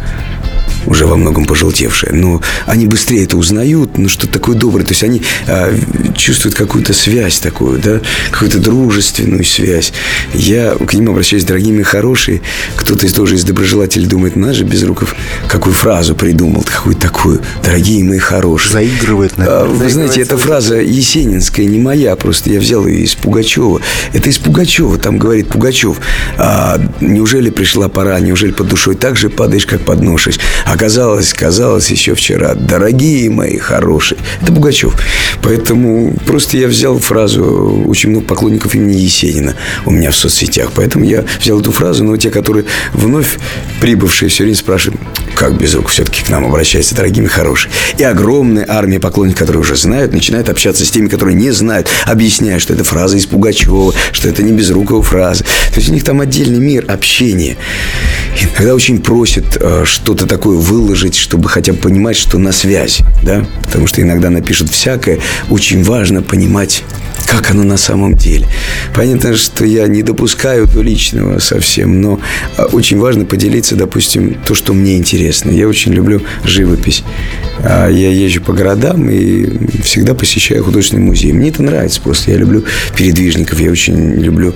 [0.87, 2.13] уже во многом пожелтевшая.
[2.13, 4.83] Но они быстрее это узнают, ну что такое доброе.
[4.83, 5.73] То есть они а,
[6.15, 9.93] чувствуют какую-то связь такую, да, какую-то дружественную связь.
[10.33, 12.41] Я к ним обращаюсь, дорогие мои хорошие.
[12.75, 15.15] Кто-то из тоже из доброжелателей думает, наш же Безруков
[15.47, 18.73] какую фразу придумал, какую такую, дорогие мои хорошие.
[18.73, 19.63] Заигрывает, наверное.
[19.63, 23.81] А, вы знаете, эта фраза есенинская, не моя, просто я взял ее из Пугачева.
[24.13, 25.99] Это из Пугачева, там говорит Пугачев.
[26.37, 30.39] А, неужели пришла пора, неужели под душой так же падаешь, как подношись?
[30.65, 34.19] А Оказалось, казалось еще вчера, дорогие мои хорошие.
[34.43, 34.93] Это Пугачев.
[35.41, 39.55] Поэтому просто я взял фразу, очень много поклонников имени Есенина
[39.87, 40.69] у меня в соцсетях.
[40.75, 43.39] Поэтому я взял эту фразу, но те, которые вновь
[43.81, 45.01] прибывшие, все время спрашивают,
[45.35, 47.71] как без рук все-таки к нам обращаются, дорогими хорошие.
[47.97, 52.59] И огромная армия поклонников, которые уже знают, начинают общаться с теми, которые не знают, объясняя,
[52.59, 55.43] что это фраза из Пугачева, что это не безрукая фраза.
[55.43, 57.57] То есть у них там отдельный мир общения.
[58.39, 63.45] Иногда очень просят э, что-то такое выложить, чтобы хотя бы понимать, что на связи, да,
[63.63, 65.19] потому что иногда напишут всякое.
[65.49, 66.83] Очень важно понимать
[67.27, 68.47] как оно на самом деле.
[68.95, 72.19] Понятно, что я не допускаю до личного совсем, но
[72.57, 75.51] а, очень важно поделиться, допустим, то, что мне интересно.
[75.51, 77.03] Я очень люблю живопись.
[77.59, 81.33] А, я езжу по городам и всегда посещаю художественный музей.
[81.33, 82.31] Мне это нравится просто.
[82.31, 82.63] Я люблю
[82.95, 84.55] передвижников, я очень люблю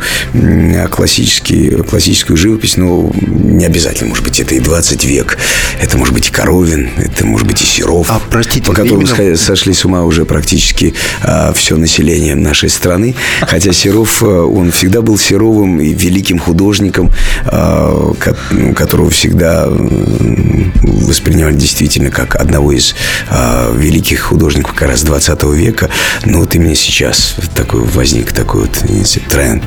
[0.91, 5.37] классический, классическую живопись, но не обязательно, может быть, это и 20 век.
[5.81, 8.07] Это может быть и Коровин, это может быть и Серов.
[8.09, 9.35] А, простите, по которым именно...
[9.35, 13.15] сошли с ума уже практически а, все население нашей страны.
[13.41, 17.11] Хотя Серов, а, он всегда был Серовым и великим художником,
[17.45, 18.13] а,
[18.75, 22.95] которого всегда воспринимали действительно как одного из
[23.29, 25.89] а, великих художников как раз 20 века.
[26.25, 28.83] Но вот именно сейчас такой возник такой вот
[29.29, 29.63] тренд.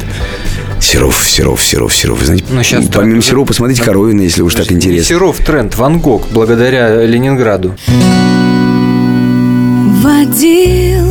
[0.81, 2.19] Серов, Серов, Серов, Серов.
[2.21, 3.87] Вы знаете, Но сейчас помимо тренд, Серова, посмотрите да.
[3.87, 5.05] Коровина, если уж так интересно.
[5.05, 7.75] Серов тренд, Ван Гог, благодаря Ленинграду.
[10.03, 11.04] Водил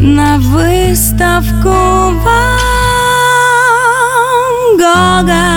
[0.00, 2.28] на выставку Ван
[4.76, 5.48] Гога.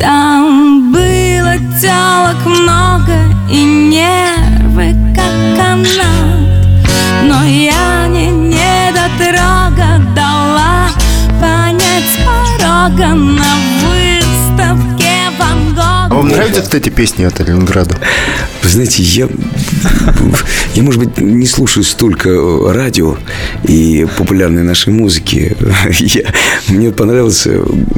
[0.00, 3.14] Там было телок много
[3.48, 6.86] и нервы как канат,
[7.24, 10.88] но я не недотрога дала
[11.40, 13.71] понять порога на
[16.22, 17.96] вам нравятся, кстати, песни от Ленинграда?
[18.62, 19.28] Вы знаете, я,
[20.74, 22.30] я, может быть, не слушаю столько
[22.72, 23.16] радио
[23.64, 25.56] и популярной нашей музыки.
[25.90, 26.32] Я,
[26.68, 27.48] мне понравилось,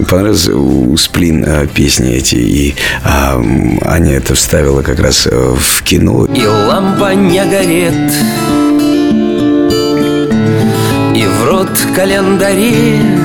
[0.08, 3.42] понравилось у Сплин а, песни эти, и а,
[3.82, 6.26] Аня это вставила как раз э, в кино.
[6.26, 8.12] И лампа не горит,
[11.14, 13.23] и в рот календари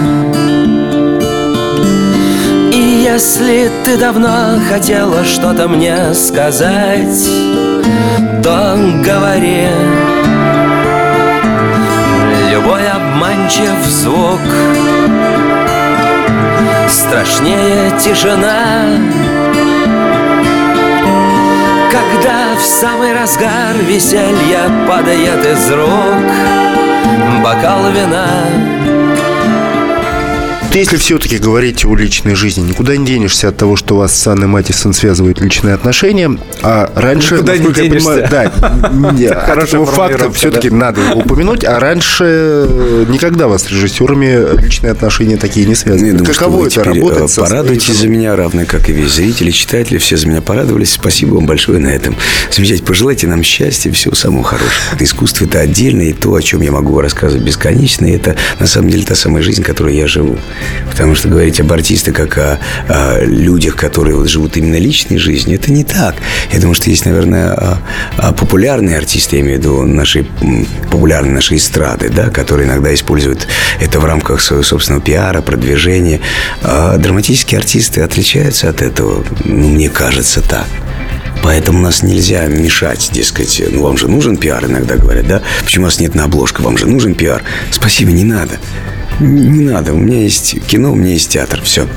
[3.14, 7.28] если ты давно хотела что-то мне сказать,
[8.44, 9.68] то говори.
[12.52, 14.42] Любой обманчив звук
[16.88, 18.86] Страшнее тишина
[21.92, 26.32] Когда в самый разгар веселья падает из рук
[27.44, 28.79] Бокал вина
[30.78, 34.48] если все-таки говорить о личной жизни, никуда не денешься от того, что вас с Анной
[34.48, 36.38] Матисон связывают личные отношения.
[36.62, 38.30] А раньше, никуда не денешься.
[38.32, 41.64] Я понимаю, да, этого факта все-таки надо упомянуть.
[41.66, 46.12] А раньше никогда вас с режиссерами личные отношения такие не связаны.
[46.12, 50.18] думаю, Каково это работать э, Порадуйтесь за меня, равно как и весь зрители, читатели, все
[50.18, 50.94] за меня порадовались.
[50.94, 52.16] Спасибо вам большое на этом.
[52.52, 52.88] Замечательно.
[52.88, 54.72] Пожелайте нам счастья, всего самого хорошего.
[55.00, 59.04] Искусство– это отдельно, и то, о чем я могу рассказывать бесконечно, это на самом деле
[59.04, 60.38] та самая жизнь, которой я живу.
[60.90, 65.58] Потому что говорить об артистах как о, о людях, которые вот живут именно личной жизнью,
[65.58, 66.16] это не так.
[66.52, 67.80] Я думаю, что есть, наверное,
[68.38, 70.26] популярные артисты, я имею в виду наши
[70.92, 73.48] популярные наши эстрады, да, которые иногда используют
[73.80, 76.20] это в рамках своего собственного пиара, продвижения.
[76.64, 80.68] А драматические артисты отличаются от этого, ну, мне кажется, так.
[81.42, 85.42] Поэтому нас нельзя мешать, дескать, ну вам же нужен пиар, иногда говорят, да?
[85.64, 87.44] Почему у вас нет на обложке, вам же нужен пиар?
[87.72, 88.58] Спасибо, не надо.
[89.20, 91.88] Не надо, у меня есть кино, у меня есть театр, все.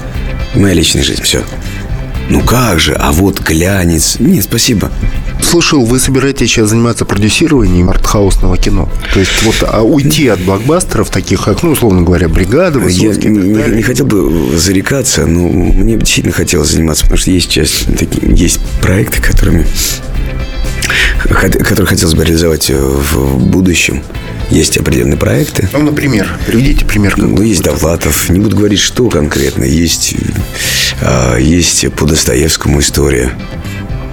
[0.54, 1.42] Моя личная жизнь, все.
[2.28, 4.16] Ну как же, а вот глянец.
[4.18, 4.90] Нет, спасибо.
[5.42, 8.88] Слышал, вы собираетесь сейчас заниматься продюсированием артхаусного кино.
[9.12, 13.26] То есть вот а уйти от блокбастеров, таких как, ну, условно говоря, бригада, Высоцкий.
[13.26, 17.86] Я не, не хотел бы зарекаться, но мне действительно хотелось заниматься, потому что есть часть,
[17.98, 19.66] такие, есть проекты, которыми
[21.24, 24.02] которые хотелось бы реализовать в будущем.
[24.52, 25.66] Есть определенные проекты.
[25.72, 27.14] Ну, например, приведите пример.
[27.16, 28.28] Ну, есть Довлатов.
[28.28, 29.64] Не буду говорить, что конкретно.
[29.64, 30.14] Есть,
[31.00, 33.32] а, есть по Достоевскому история.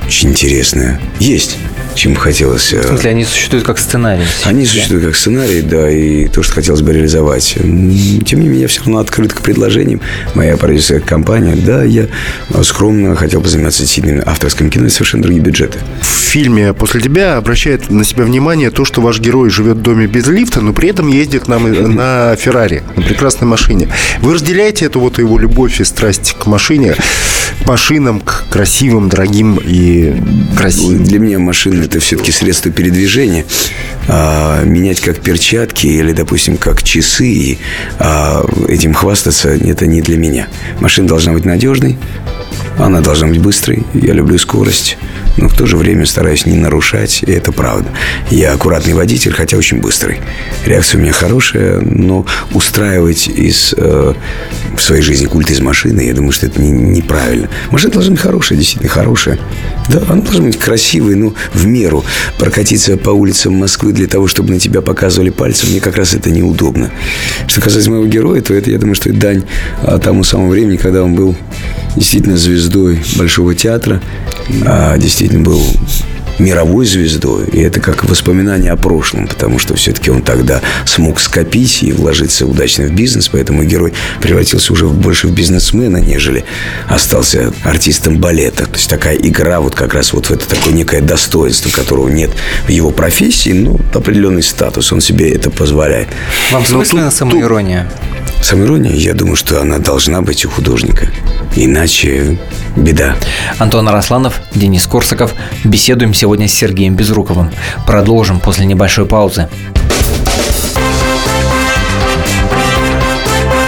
[0.10, 1.00] Очень интересная.
[1.20, 1.60] Есть
[1.94, 2.72] чем хотелось.
[2.72, 4.24] В смысле, они существуют как сценарий?
[4.46, 4.70] Они да?
[4.70, 7.56] существуют как сценарий, да, и то, что хотелось бы реализовать.
[7.56, 10.00] Тем не менее, я все равно открыт к предложениям.
[10.34, 12.08] Моя продюсерская компания, да, я
[12.64, 15.80] скромно хотел бы заниматься действительно авторским кино, совершенно другие бюджеты.
[16.30, 20.28] фильме «После тебя» обращает на себя внимание то, что ваш герой живет в доме без
[20.28, 23.90] лифта, но при этом ездит на, на Феррари, на прекрасной машине.
[24.22, 26.96] Вы разделяете эту вот его любовь и страсть к машине,
[27.66, 30.16] машинам, к красивым, дорогим и
[30.58, 31.04] красивым?
[31.04, 33.46] Для меня машина– это все-таки средство передвижения.
[34.08, 37.58] А, менять как перчатки или, допустим, как часы и
[38.00, 40.48] а, этим хвастаться– это не для меня.
[40.80, 41.98] Машина должна быть надежной,
[42.78, 43.84] она должна быть быстрой.
[43.94, 44.98] Я люблю скорость,
[45.38, 47.90] но в то же время стараюсь не нарушать, и это правда.
[48.30, 50.20] Я аккуратный водитель, хотя очень быстрый.
[50.66, 54.14] Реакция у меня хорошая, но устраивать из э,
[54.76, 57.50] в своей жизни культ из машины, я думаю, что это не, неправильно.
[57.72, 59.40] Машина должна быть хорошая, действительно хорошая.
[59.90, 62.04] Да, она должна быть красивой, ну, в меру.
[62.38, 66.32] Прокатиться по улицам Москвы для того, чтобы на тебя показывали пальцем, мне как раз это
[66.32, 66.92] неудобно.
[67.48, 69.44] Что касается моего героя, то это, я думаю, что это дань
[69.84, 71.36] а, тому самому времени, когда он был
[71.96, 74.02] действительно звездой Большого театра,
[74.66, 75.62] а, действительно был
[76.40, 77.46] мировой звездой.
[77.52, 82.46] И это как воспоминание о прошлом, потому что все-таки он тогда смог скопить и вложиться
[82.46, 86.46] удачно в бизнес, поэтому герой превратился уже больше в бизнесмена, нежели
[86.88, 88.66] остался артистом балета.
[88.66, 92.32] То есть такая игра вот как раз вот в это такое некое достоинство, которого нет
[92.66, 96.08] в его профессии, но определенный статус, он себе это позволяет.
[96.52, 97.90] Вам свойственна самоирония?
[98.42, 101.08] Самоирония, я думаю, что она должна быть у художника.
[101.56, 102.40] Иначе
[102.76, 103.16] беда.
[103.58, 105.34] Антон Арасланов, Денис Корсаков.
[105.64, 107.52] Беседуем сегодня с Сергеем Безруковым.
[107.86, 109.48] Продолжим после небольшой паузы.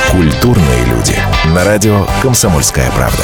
[0.10, 1.16] Культурные люди.
[1.54, 3.24] На радио «Комсомольская правда».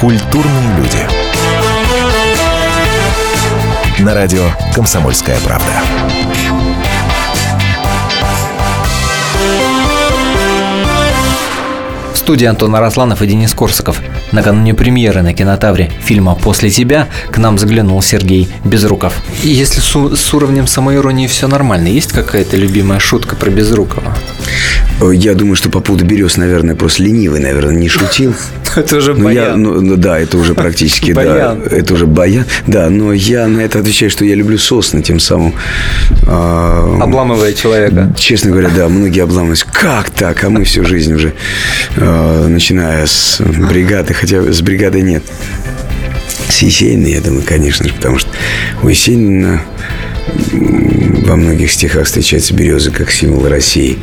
[0.00, 0.98] Культурные люди.
[3.98, 5.72] На радио «Комсомольская правда».
[12.12, 14.00] В студии Антон Арасланов и Денис Корсаков.
[14.30, 19.14] Накануне премьеры на кинотавре фильма «После тебя» к нам заглянул Сергей Безруков.
[19.42, 24.16] И если с, с уровнем самоиронии все нормально, есть какая-то любимая шутка про Безрукова?
[25.00, 28.34] Я думаю, что по поводу берез, наверное, просто ленивый, наверное, не шутил.
[28.76, 29.62] Это уже Но я, баян.
[29.62, 31.62] ну, ну, да, это уже практически, да, Баян.
[31.62, 32.44] это уже баян.
[32.66, 35.54] Да, но я на это отвечаю, что я люблю сосны, тем самым.
[36.26, 38.12] а, Обламывая человека.
[38.16, 39.66] Честно говоря, да, многие обламываются.
[39.72, 40.44] Как так?
[40.44, 41.32] А мы всю жизнь уже,
[41.96, 45.22] э, начиная с бригады, хотя с бригадой нет.
[46.48, 48.28] С Есенина, я думаю, конечно же, потому что
[48.82, 49.62] у Есенина
[51.28, 53.98] во многих стихах встречаются березы как символ России.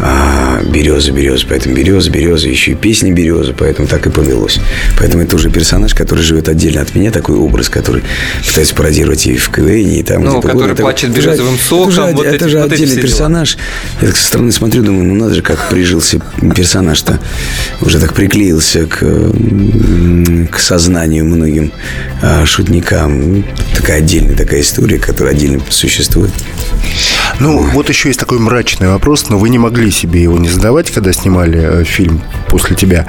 [0.00, 4.58] А береза, береза, поэтому береза, береза, еще и песни береза, поэтому так и повелось.
[4.98, 8.02] Поэтому это уже персонаж, который живет отдельно от меня, такой образ, который
[8.46, 10.24] пытается пародировать и в КВН, и там.
[10.24, 12.94] Ну, который Это- плачет это березовым это соком, же, вот это эти- же вот отдельный
[12.96, 13.02] дела.
[13.06, 13.58] персонаж.
[14.00, 16.20] Я так со стороны смотрю, думаю, ну надо же, как прижился
[16.56, 17.20] персонаж-то.
[17.82, 18.98] Уже так приклеился к,
[20.50, 21.70] к сознанию многим
[22.22, 23.44] а, шутникам.
[23.76, 26.30] Такая отдельная такая история, которая отдельно существует.
[27.40, 30.90] Ну, вот еще есть такой мрачный вопрос, но вы не могли себе его не задавать,
[30.90, 33.06] когда снимали э, фильм «После тебя».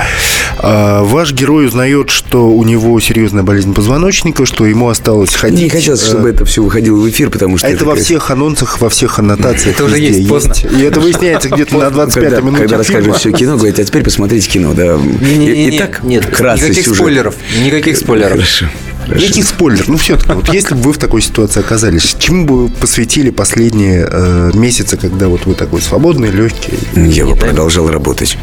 [0.58, 5.60] А, ваш герой узнает, что у него серьезная болезнь позвоночника, что ему осталось ходить.
[5.60, 8.04] Не хотелось, э, чтобы это все выходило в эфир, потому что А это во как-
[8.04, 9.76] всех анонсах, во всех аннотациях.
[9.76, 10.56] Это уже везде есть, поздно.
[10.72, 14.04] И это выясняется где-то на 25 когда, минуте когда расскажешь все кино, говорить, а теперь
[14.04, 14.98] посмотрите кино, да.
[14.98, 15.68] Не-не-не,
[16.04, 16.96] нет, никаких сюжет.
[16.96, 18.32] спойлеров, никаких спойлеров.
[18.32, 18.66] Хорошо.
[19.06, 19.26] Хорошо.
[19.26, 19.86] Некий спойлер.
[19.88, 24.08] Ну, все-таки, вот если бы вы в такой ситуации оказались, чему бы вы посвятили последние
[24.10, 26.74] э, месяцы, когда вот вы такой свободный, легкий?
[26.96, 28.38] Я бы продолжал работать.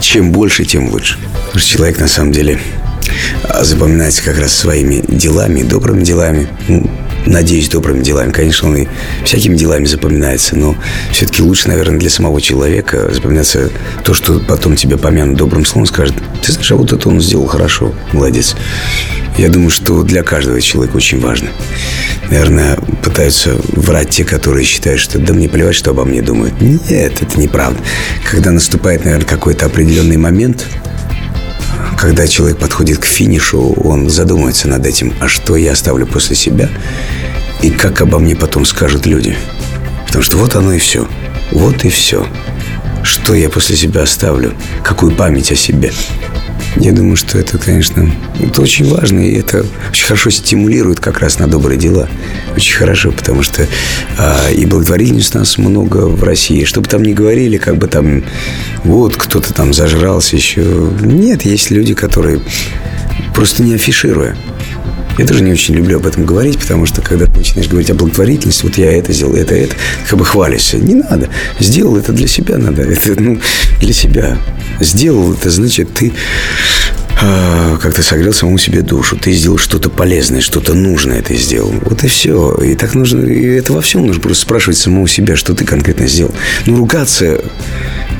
[0.00, 1.18] Чем больше, тем лучше.
[1.46, 2.58] Потому что человек, на самом деле,
[3.44, 6.48] а, запоминается как раз своими делами, добрыми делами.
[6.68, 6.88] Ну,
[7.26, 8.30] надеюсь, добрыми делами.
[8.30, 8.88] Конечно, он и
[9.24, 10.76] всякими делами запоминается, но
[11.12, 13.70] все-таки лучше, наверное, для самого человека запоминаться
[14.04, 17.46] то, что потом тебе помянут добрым словом, скажет, ты знаешь, а вот это он сделал
[17.46, 18.54] хорошо, молодец.
[19.38, 21.48] Я думаю, что для каждого человека очень важно.
[22.28, 26.60] Наверное, пытаются врать те, которые считают, что да мне плевать, что обо мне думают.
[26.60, 27.80] Нет, это неправда.
[28.28, 30.66] Когда наступает, наверное, какой-то определенный момент,
[31.96, 36.68] когда человек подходит к финишу, он задумывается над этим, а что я оставлю после себя
[37.62, 39.36] и как обо мне потом скажут люди.
[40.06, 41.06] Потому что вот оно и все.
[41.52, 42.26] Вот и все.
[43.04, 44.52] Что я после себя оставлю?
[44.82, 45.92] Какую память о себе?
[46.80, 48.08] Я думаю, что это, конечно,
[48.38, 52.08] это очень важно, и это очень хорошо стимулирует как раз на добрые дела.
[52.54, 53.66] Очень хорошо, потому что
[54.16, 56.62] а, и благотворительность у нас много в России.
[56.62, 58.22] Что бы там ни говорили, как бы там,
[58.84, 60.62] вот кто-то там зажрался еще.
[61.00, 62.40] Нет, есть люди, которые
[63.34, 64.36] просто не афишируя.
[65.18, 67.94] Я тоже не очень люблю об этом говорить, потому что когда ты начинаешь говорить о
[67.94, 69.74] благотворительности, вот я это сделал, это, это,
[70.08, 70.78] как бы хвалишься.
[70.78, 71.28] Не надо.
[71.58, 72.82] Сделал это для себя надо.
[72.82, 73.40] Это, ну,
[73.80, 74.38] для себя.
[74.80, 76.12] Сделал это, значит, ты
[77.20, 79.16] а, как ты согрел самому себе душу.
[79.16, 81.72] Ты сделал что-то полезное, что-то нужное ты сделал.
[81.82, 82.54] Вот и все.
[82.62, 86.06] И так нужно, и это во всем нужно просто спрашивать самого себя, что ты конкретно
[86.06, 86.32] сделал.
[86.66, 87.42] Ну, ругаться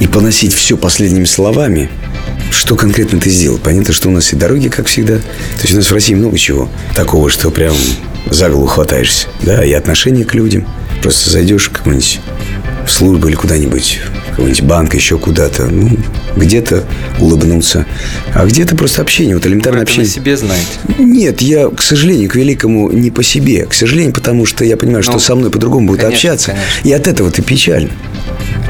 [0.01, 1.90] и поносить все последними словами–
[2.51, 3.59] что конкретно ты сделал?
[3.59, 5.16] Понятно, что у нас и дороги, как всегда.
[5.18, 7.74] То есть у нас в России много чего такого, что прям
[8.30, 9.28] за голову хватаешься.
[9.42, 10.66] Да, и отношение к людям.
[11.03, 12.20] Просто зайдешь в какую-нибудь
[12.88, 15.66] службу или куда-нибудь, в какой-нибудь банк, еще куда-то.
[15.66, 15.90] Ну,
[16.36, 16.84] где-то
[17.20, 17.86] улыбнуться,
[18.34, 20.05] а где-то просто общение, вот элементарное Вы общение.
[20.07, 20.66] Это себе знаете?
[20.99, 23.66] Нет, я, к сожалению, к великому не по себе.
[23.66, 26.53] К сожалению, потому что я понимаю, что Ну, со мной по-другому будут конечно, общаться.
[26.53, 26.88] конечно.
[26.88, 27.90] И от этого ты печально.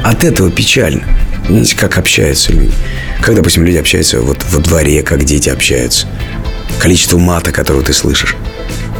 [0.08, 1.04] От этого печально.
[1.48, 2.72] Видите, как общаются люди.
[3.20, 6.06] Как, допустим, люди общаются вот во дворе, как дети общаются.
[6.78, 8.34] Количество мата, которого ты слышишь.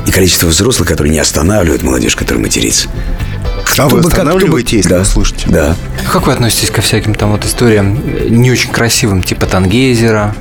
[0.07, 2.89] И количество взрослых, которые не останавливают молодежь, которая матерится.
[2.91, 5.47] А вы Кто бы как- кто бы- останавливаете, если да, вы слышите?
[5.49, 5.77] Да.
[6.13, 10.35] Как вы относитесь ко всяким там вот историям э, не очень красивым, типа Тангейзера,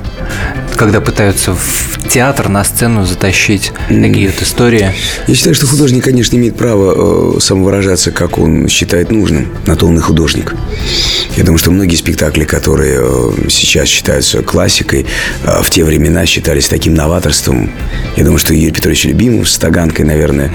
[0.76, 4.92] когда пытаются в театр на сцену затащить такие вот истории?
[5.26, 9.48] Я считаю, что художник, конечно, имеет право э, самовыражаться, как он считает нужным.
[9.66, 10.54] На то он и художник.
[11.36, 15.06] Я думаю, что многие спектакли, которые э, сейчас считаются классикой,
[15.44, 17.70] э, в те времена считались таким новаторством.
[18.16, 20.50] Я думаю, что Юрий Петрович Любимов с Таганкой, наверное,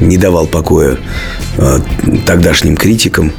[0.00, 0.96] не давал покоя
[2.26, 3.32] тогдашним критикам.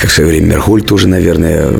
[0.00, 1.72] Как в свое время Мерхоль тоже, наверное,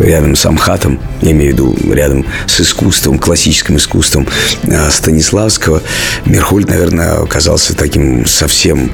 [0.00, 4.26] рядом с Амхатом, я имею в виду рядом с искусством, классическим искусством
[4.64, 5.80] э, Станиславского,
[6.24, 8.90] Мерхольд, наверное, оказался таким совсем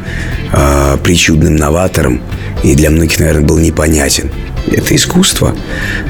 [0.53, 2.21] э, причудным новатором
[2.63, 4.31] и для многих, наверное, был непонятен.
[4.67, 5.57] Это искусство.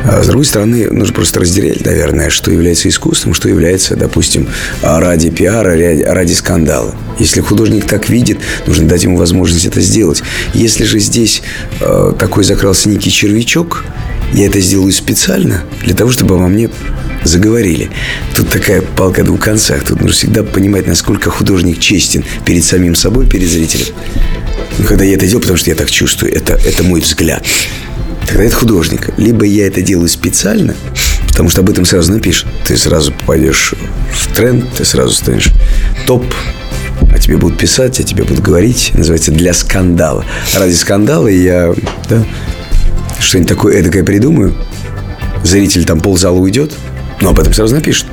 [0.04, 4.48] А с другой стороны, нужно просто разделять, наверное, что является искусством, что является, допустим,
[4.82, 5.76] ради пиара,
[6.12, 6.94] ради, скандала.
[7.18, 10.22] Если художник так видит, нужно дать ему возможность это сделать.
[10.54, 11.42] Если же здесь
[11.80, 13.84] э, такой закрался некий червячок,
[14.32, 16.70] я это сделаю специально для того, чтобы обо мне
[17.24, 17.90] заговорили.
[18.34, 19.84] Тут такая палка о двух концах.
[19.84, 23.86] Тут нужно всегда понимать, насколько художник честен перед самим собой, перед зрителем.
[24.78, 27.44] Но когда я это делаю, потому что я так чувствую, это, это мой взгляд.
[28.26, 29.10] Тогда это художник.
[29.16, 30.74] Либо я это делаю специально,
[31.28, 32.48] потому что об этом сразу напишут.
[32.66, 33.74] Ты сразу попадешь
[34.12, 35.50] в тренд, ты сразу станешь
[36.06, 36.24] топ,
[37.12, 38.92] о тебе будут писать, о тебе будут говорить.
[38.94, 40.24] Называется «Для скандала».
[40.54, 41.74] Ради скандала я
[42.08, 42.24] да,
[43.18, 44.54] что-нибудь такое эдакое придумаю.
[45.42, 46.72] Зритель там ползала уйдет,
[47.20, 48.06] но об этом сразу напишут.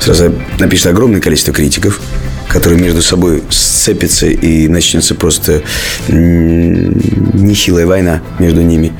[0.00, 2.00] Сразу напишет огромное количество критиков,
[2.50, 5.62] которые между собой сцепятся и начнется просто
[6.08, 8.92] нехилая война между ними.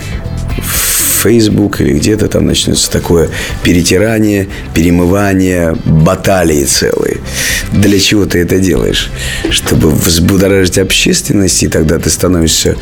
[1.22, 3.28] Facebook или где-то там начнется такое
[3.62, 7.18] перетирание, перемывание, баталии целые.
[7.72, 9.10] Для чего ты это делаешь?
[9.50, 12.76] Чтобы взбудоражить общественность, и тогда ты становишься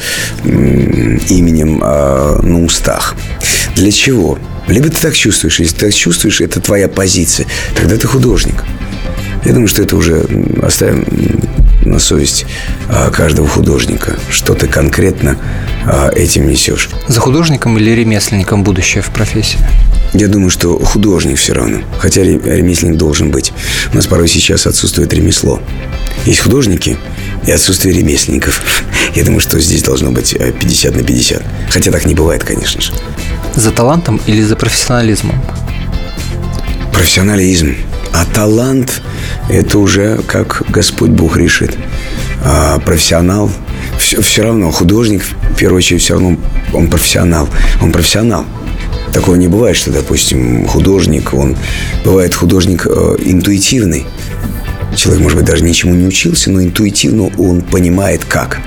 [0.44, 3.16] именем а, на устах.
[3.74, 4.38] Для чего?
[4.68, 8.62] Либо ты так чувствуешь, если ты так чувствуешь, это твоя позиция, тогда ты художник.
[9.44, 10.26] Я думаю, что это уже
[10.62, 11.04] оставим
[11.84, 12.44] на совесть
[12.88, 15.38] а, каждого художника, что ты конкретно
[15.86, 16.90] а, этим несешь.
[17.06, 19.58] За художником или ремесленником будущее в профессии?
[20.12, 23.52] Я думаю, что художник все равно, хотя ре- ремесленник должен быть.
[23.92, 25.60] У нас порой сейчас отсутствует ремесло.
[26.26, 26.96] Есть художники
[27.46, 28.84] и отсутствие ремесленников.
[29.14, 31.42] Я думаю, что здесь должно быть э, 50 на 50.
[31.70, 32.92] Хотя так не бывает, конечно же.
[33.54, 35.40] За талантом или за профессионализмом?
[36.92, 37.76] профессионализм.
[38.12, 39.02] А талант–
[39.48, 41.76] это уже как Господь Бог решит.
[42.44, 43.50] А профессионал–
[43.98, 44.70] все, все равно.
[44.70, 46.36] Художник, в первую очередь, все равно
[46.72, 47.48] он профессионал.
[47.82, 48.44] Он профессионал.
[49.12, 51.56] Такого не бывает, что, допустим, художник, он
[52.04, 54.06] бывает художник э, интуитивный.
[54.98, 58.58] Человек, может быть, даже ничему не учился, но интуитивно он понимает, как.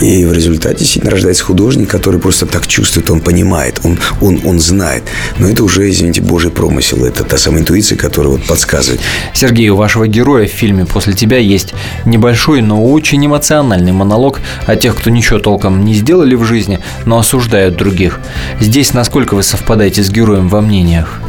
[0.00, 4.60] И в результате действительно рождается художник, который просто так чувствует, он понимает, он, он, он
[4.60, 5.02] знает.
[5.38, 7.04] Но это уже, извините, Божий промысел.
[7.04, 9.00] Это та самая интуиция, которая вот подсказывает.
[9.34, 14.76] Сергей, у вашего героя в фильме «После тебя» есть небольшой, но очень эмоциональный монолог о
[14.76, 18.20] тех, кто ничего толком не сделали в жизни, но осуждают других.
[18.60, 21.20] Здесь насколько вы совпадаете с героем во мнениях?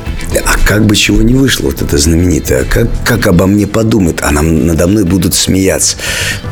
[0.47, 4.31] А как бы чего не вышло, вот это знаменитое, как, как обо мне подумают, а
[4.31, 5.97] нам, надо мной будут смеяться.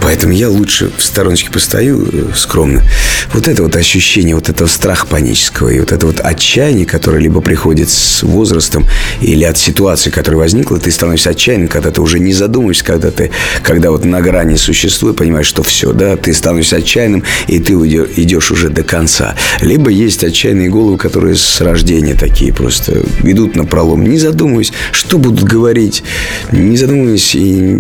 [0.02, 2.84] Поэтому я лучше в стороночке постою э, скромно.
[3.32, 7.39] Вот это вот ощущение, вот этого страха панического и вот это вот отчаяние, которое либо
[7.39, 8.86] приходит с возрастом
[9.22, 13.32] или от ситуации, которая возникла, ты становишься отчаянным, когда ты уже не задумываешься, когда ты,
[13.64, 18.52] когда вот на грани существует, понимаешь, что все, да, ты становишься отчаянным, и ты идешь
[18.52, 19.36] уже до конца.
[19.62, 25.17] Либо есть отчаянные головы, которые с рождения такие просто идут на пролом, не задумываясь, что
[25.17, 26.03] будут говорить,
[26.51, 27.77] не задумываясь, и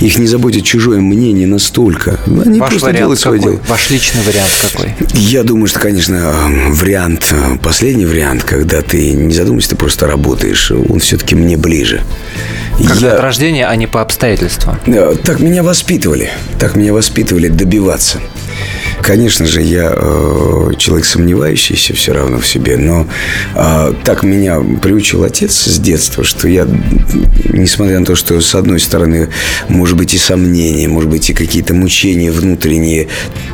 [0.00, 2.18] их не заботит чужое мнение настолько.
[2.44, 3.52] Они Ваш просто делают свое какой?
[3.54, 3.62] дело.
[3.68, 4.94] Ваш личный вариант какой?
[5.14, 6.32] Я думаю, что, конечно,
[6.70, 12.02] вариант, последний вариант, когда ты не задумываешься, ты просто работаешь, он все-таки мне ближе.
[12.86, 14.78] Когда Я- от рождения, а не по обстоятельствам.
[14.86, 16.30] Да, Так меня воспитывали.
[16.58, 18.18] Так меня воспитывали добиваться.
[19.02, 23.06] Конечно же, я э, человек сомневающийся все равно в себе, но
[23.54, 26.66] э, так меня приучил отец с детства, что я,
[27.52, 29.28] несмотря на то, что с одной стороны,
[29.68, 33.08] может быть и сомнения, может быть и какие-то мучения внутренние,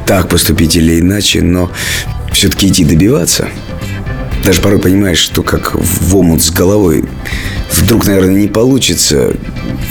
[0.07, 1.71] так поступить или иначе, но
[2.33, 3.49] все-таки идти добиваться–
[4.45, 7.05] даже порой понимаешь, что как в омут с головой
[7.71, 9.35] вдруг, наверное, не получится.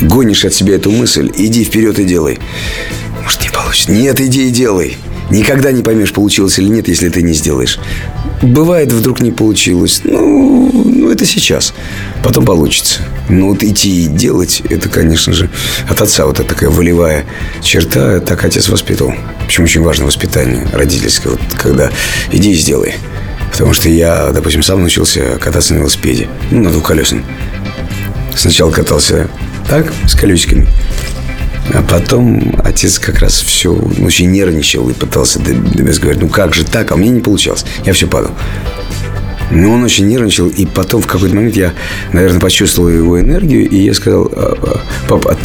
[0.02, 2.39] Гонишь от себя эту мысль, иди вперед и делай.
[3.24, 3.91] Может, не получится.
[3.91, 4.97] Нет, иди и делай.
[5.32, 7.80] Никогда не поймешь, получилось или нет, если ты не сделаешь.
[8.42, 10.02] Бывает, вдруг не получилось.
[10.04, 11.74] Ну, ну это сейчас.
[12.22, 13.02] Потом получится.
[13.30, 15.50] Но вот идти и делать, это, конечно же,
[15.88, 17.26] от отца вот эта такая волевая
[17.64, 18.20] черта.
[18.20, 19.14] Так отец воспитывал.
[19.48, 21.32] Причем очень важно воспитание родительское.
[21.32, 21.92] Вот когда
[22.32, 22.96] иди и сделай.
[23.52, 26.28] Потому что я, допустим, сам научился кататься на велосипеде.
[26.52, 27.24] Ну, на двухколесном.
[28.36, 29.30] Сначала катался
[29.70, 30.68] так, с колесиками.
[31.74, 36.66] А потом отец как раз все очень нервничал и пытался добиться, говорить, ну как же
[36.66, 37.66] так, а меня не получалось.
[37.86, 38.32] Я все падал.
[39.51, 41.74] Но он очень нервничал, и потом в какой-то момент я,
[42.14, 45.38] наверное, почувствовал его энергию, и я сказал, «А, а, папа,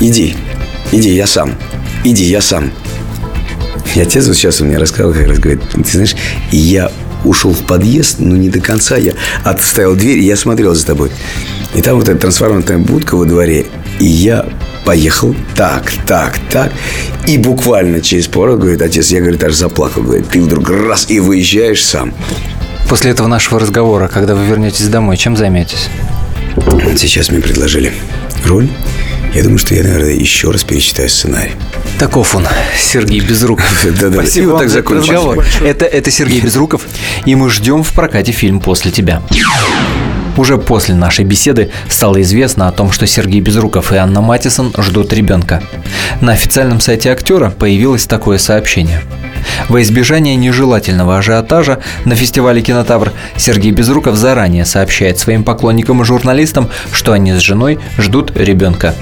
[0.00, 0.34] иди,
[0.90, 1.54] иди, я сам,
[2.04, 2.72] иди, я сам.
[3.94, 6.16] И отец вот сейчас он мне рассказывал, как раз говорит, ты знаешь,
[6.50, 6.90] я
[7.24, 8.96] ушел в подъезд, но не до конца.
[8.96, 9.12] Я
[9.44, 11.10] отставил дверь, и я смотрел за тобой.
[11.74, 13.66] И там вот эта трансформаторная будка во дворе.
[13.98, 14.46] И я
[14.86, 16.72] поехал так, так, так.
[17.26, 20.02] И буквально через поворот, говорит, отец, я, говорит, аж заплакал.
[20.02, 22.14] Говорит, ты вдруг раз и выезжаешь сам.
[22.88, 25.88] После этого нашего разговора, когда вы вернетесь домой, чем займетесь?
[26.96, 27.92] Сейчас мне предложили
[28.44, 28.68] роль.
[29.34, 31.52] Я думаю, что я, наверное, еще раз перечитаю сценарий.
[31.98, 32.46] Таков он,
[32.80, 33.66] Сергей Безруков.
[34.00, 34.22] Да-да.
[34.22, 35.42] Спасибо вот так закончим.
[35.62, 36.82] Это, это Сергей Безруков,
[37.26, 39.20] и мы ждем в прокате фильм «После тебя».
[40.36, 45.12] Уже после нашей беседы стало известно о том, что Сергей Безруков и Анна Матисон ждут
[45.12, 45.62] ребенка.
[46.20, 49.02] На официальном сайте актера появилось такое сообщение.
[49.68, 56.68] Во избежание нежелательного ажиотажа на фестивале «Кинотавр» Сергей Безруков заранее сообщает своим поклонникам и журналистам,
[56.92, 58.94] что они с женой ждут ребенка.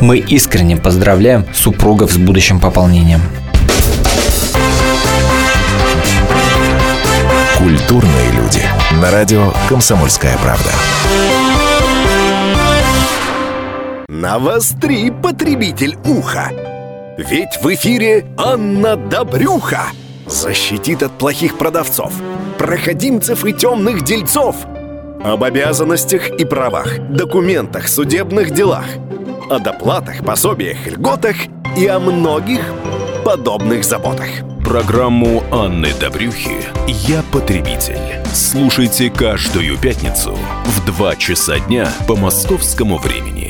[0.00, 3.20] Мы искренне поздравляем супругов с будущим пополнением.
[7.62, 8.62] Культурные люди.
[9.02, 10.70] На радио «Комсомольская правда».
[14.08, 16.50] Навостри, потребитель уха!
[17.18, 19.82] Ведь в эфире Анна Добрюха
[20.26, 22.14] защитит от плохих продавцов,
[22.56, 24.56] проходимцев и темных дельцов,
[25.22, 28.86] об обязанностях и правах, документах, судебных делах,
[29.50, 31.36] о доплатах, пособиях, льготах
[31.76, 32.62] и о многих
[33.22, 34.49] подобных заботах.
[34.70, 38.24] Программу Анны Добрюхи «Я потребитель».
[38.32, 43.49] Слушайте каждую пятницу в 2 часа дня по московскому времени.